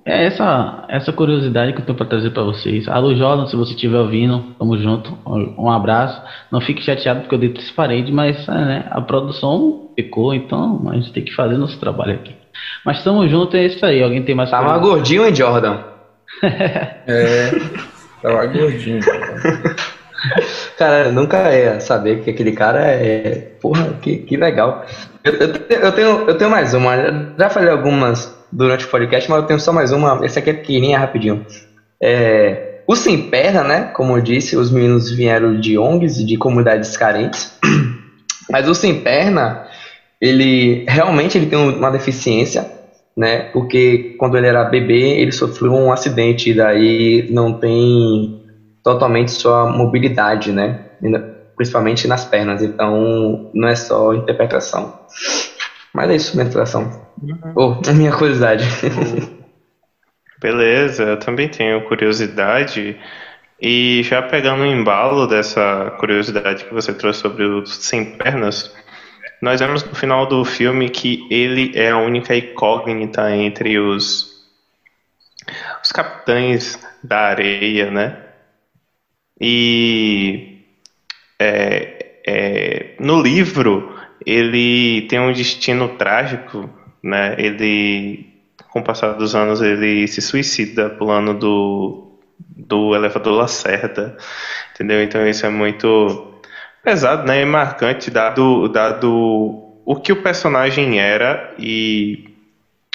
[0.05, 2.87] É essa, essa curiosidade que eu tenho para trazer para vocês.
[2.87, 5.17] Alô, Jordan, se você estiver ouvindo, tamo junto.
[5.25, 6.21] Um abraço.
[6.49, 10.81] Não fique chateado porque eu dei três paredes, mas é, né, a produção ficou, então
[10.89, 12.33] a gente tem que fazer nosso trabalho aqui.
[12.85, 14.01] Mas tamo junto, é isso aí.
[14.01, 15.77] Alguém tem mais Tava gordinho, hein, Jordan?
[16.41, 17.51] é,
[18.21, 18.99] tava gordinho.
[20.77, 23.51] cara, nunca ia saber que aquele cara é.
[23.61, 24.85] Porra, que, que legal.
[25.23, 26.95] Eu, eu, eu, tenho, eu tenho mais uma.
[27.37, 30.23] Já falei algumas durante o podcast, mas eu tenho só mais uma.
[30.25, 31.45] Essa aqui é pequenininha, rapidinho.
[32.01, 33.83] É, o Sem Perna, né?
[33.93, 37.57] Como eu disse, os meninos vieram de ONGs e de comunidades carentes.
[38.49, 39.67] Mas o Sem Perna,
[40.21, 42.65] ele realmente ele tem uma deficiência,
[43.17, 43.49] né?
[43.51, 48.43] Porque quando ele era bebê, ele sofreu um acidente e daí não tem
[48.83, 50.85] totalmente sua mobilidade, né?
[51.55, 52.61] Principalmente nas pernas.
[52.61, 54.99] Então, não é só interpretação.
[55.91, 57.07] Mas é isso, minha interpretação.
[57.21, 57.53] Uhum.
[57.55, 58.63] Oh, minha curiosidade.
[60.39, 62.95] Beleza, eu também tenho curiosidade.
[63.59, 68.71] E já pegando o embalo dessa curiosidade que você trouxe sobre os sem pernas,
[69.41, 74.45] nós vemos no final do filme que ele é a única incógnita entre os,
[75.83, 78.23] os capitães da areia, né?
[79.39, 80.63] E
[81.39, 86.69] é, é, no livro ele tem um destino trágico
[87.07, 87.35] né?
[87.37, 88.29] Ele,
[88.69, 94.17] com o passar dos anos, ele se suicida pulando do, do elevador Lacerda,
[94.73, 95.01] entendeu?
[95.01, 96.26] Então isso é muito
[96.87, 97.41] pesado, né?
[97.41, 102.29] E marcante, dado, dado o que o personagem era e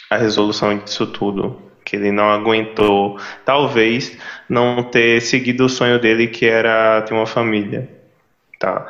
[0.09, 1.61] a resolução disso tudo.
[1.85, 4.17] Que ele não aguentou, talvez,
[4.49, 7.87] não ter seguido o sonho dele, que era ter uma família.
[8.59, 8.87] Tá?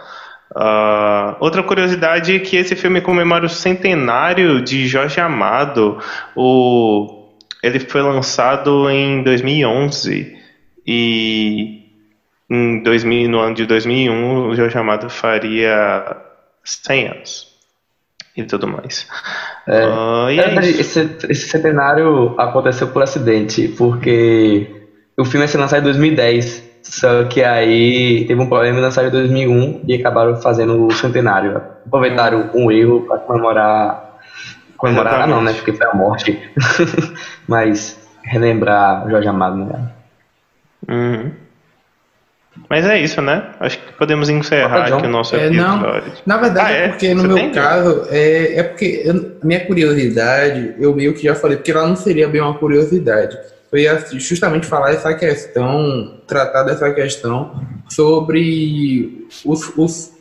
[0.53, 5.98] Uh, outra curiosidade é que esse filme comemora o centenário de Jorge Amado.
[6.36, 7.28] O,
[7.61, 10.38] ele foi lançado em 2011
[10.86, 11.81] e
[12.53, 16.16] em 2000, no ano de 2001 o Jorge Amado faria
[16.64, 17.53] 100 anos
[18.36, 19.07] e tudo mais.
[19.66, 24.66] É, uh, é esse, esse centenário aconteceu por acidente, porque
[25.16, 29.09] o filme ia ser lançado em 2010 só que aí teve um problema e lançaram
[29.09, 31.57] em 2001 e acabaram fazendo o centenário.
[31.86, 34.18] Aproveitaram um erro para comemorar.
[34.76, 35.53] Comemorar não, né?
[35.53, 36.38] Porque foi a morte.
[37.46, 39.88] Mas relembrar Jorge Amado, né?
[40.88, 41.30] Uhum.
[42.68, 43.50] Mas é isso, né?
[43.61, 45.66] Acho que podemos encerrar aqui o nosso é, episódio.
[45.66, 46.88] Não, na verdade, ah, é, é?
[46.88, 51.57] porque no meu caso, é, é porque eu, minha curiosidade, eu meio que já falei,
[51.57, 53.38] porque ela não seria bem uma curiosidade.
[53.70, 53.86] Foi
[54.18, 60.12] justamente falar essa questão, tratar dessa questão sobre os, os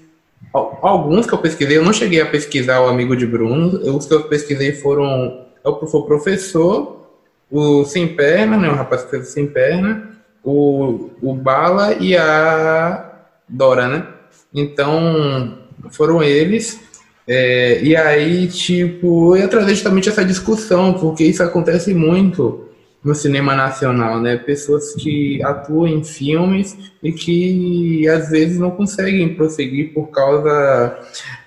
[0.54, 4.14] alguns que eu pesquisei, eu não cheguei a pesquisar o amigo de Bruno, os que
[4.14, 7.08] eu pesquisei foram o professor,
[7.50, 10.11] o sem perna, né, o rapaz que fez sem perna,
[10.44, 13.12] o, o Bala e a
[13.48, 14.08] Dora, né?
[14.54, 15.58] Então,
[15.92, 16.80] foram eles.
[17.28, 22.68] É, e aí, tipo, eu ia trazer justamente essa discussão, porque isso acontece muito
[23.04, 24.38] no cinema nacional, né?
[24.38, 31.00] Pessoas que atuam em filmes e que às vezes não conseguem prosseguir por causa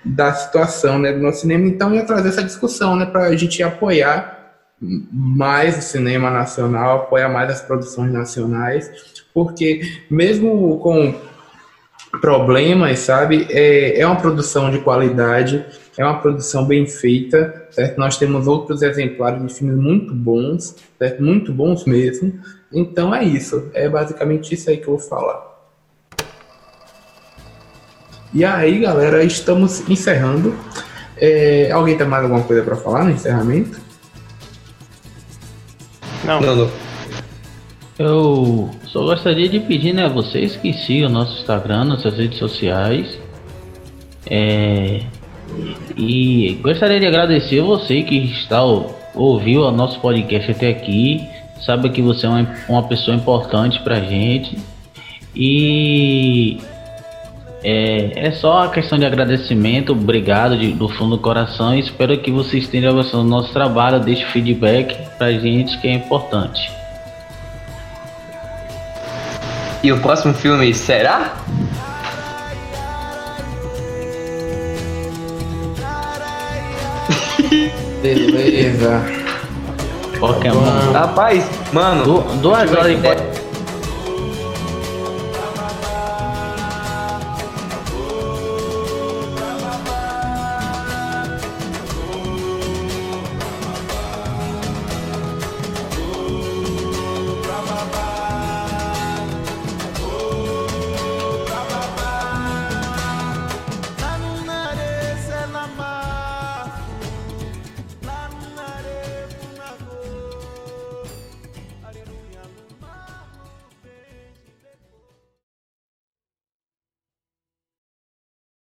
[0.03, 1.67] da situação, né, do nosso cinema.
[1.67, 4.34] Então, ia trazer essa discussão, né, para a gente apoiar
[5.11, 8.89] mais o cinema nacional, apoia mais as produções nacionais,
[9.33, 11.13] porque mesmo com
[12.21, 15.65] problemas, sabe, é, é uma produção de qualidade,
[15.97, 17.97] é uma produção bem feita, certo?
[17.97, 21.23] Nós temos outros exemplares de filmes muito bons, certo?
[21.23, 22.33] Muito bons mesmo.
[22.71, 25.55] Então é isso, é basicamente isso aí que eu vou falar.
[28.33, 30.53] E aí, galera, estamos encerrando.
[31.17, 33.79] É, alguém tem mais alguma coisa para falar no encerramento?
[36.25, 36.41] Não.
[36.41, 36.71] não, não.
[37.97, 43.17] Eu só gostaria de pedir né, a vocês que sigam nosso Instagram, nossas redes sociais.
[44.29, 45.01] É,
[45.95, 48.61] e gostaria de agradecer você que está
[49.13, 51.25] ouviu o nosso podcast até aqui.
[51.65, 54.57] Sabe que você é uma, uma pessoa importante pra gente.
[55.33, 56.57] E
[57.67, 61.73] é, é só a questão de agradecimento, obrigado de, do fundo do coração.
[61.73, 63.99] E espero que vocês tenham gostado do nosso trabalho.
[63.99, 66.71] Deixe feedback pra gente que é importante.
[69.81, 71.33] E o próximo filme será?
[78.03, 79.01] Beleza.
[80.19, 80.91] Pokémon.
[80.93, 82.03] Rapaz, mano.
[82.03, 83.24] Du duas horas de podcast.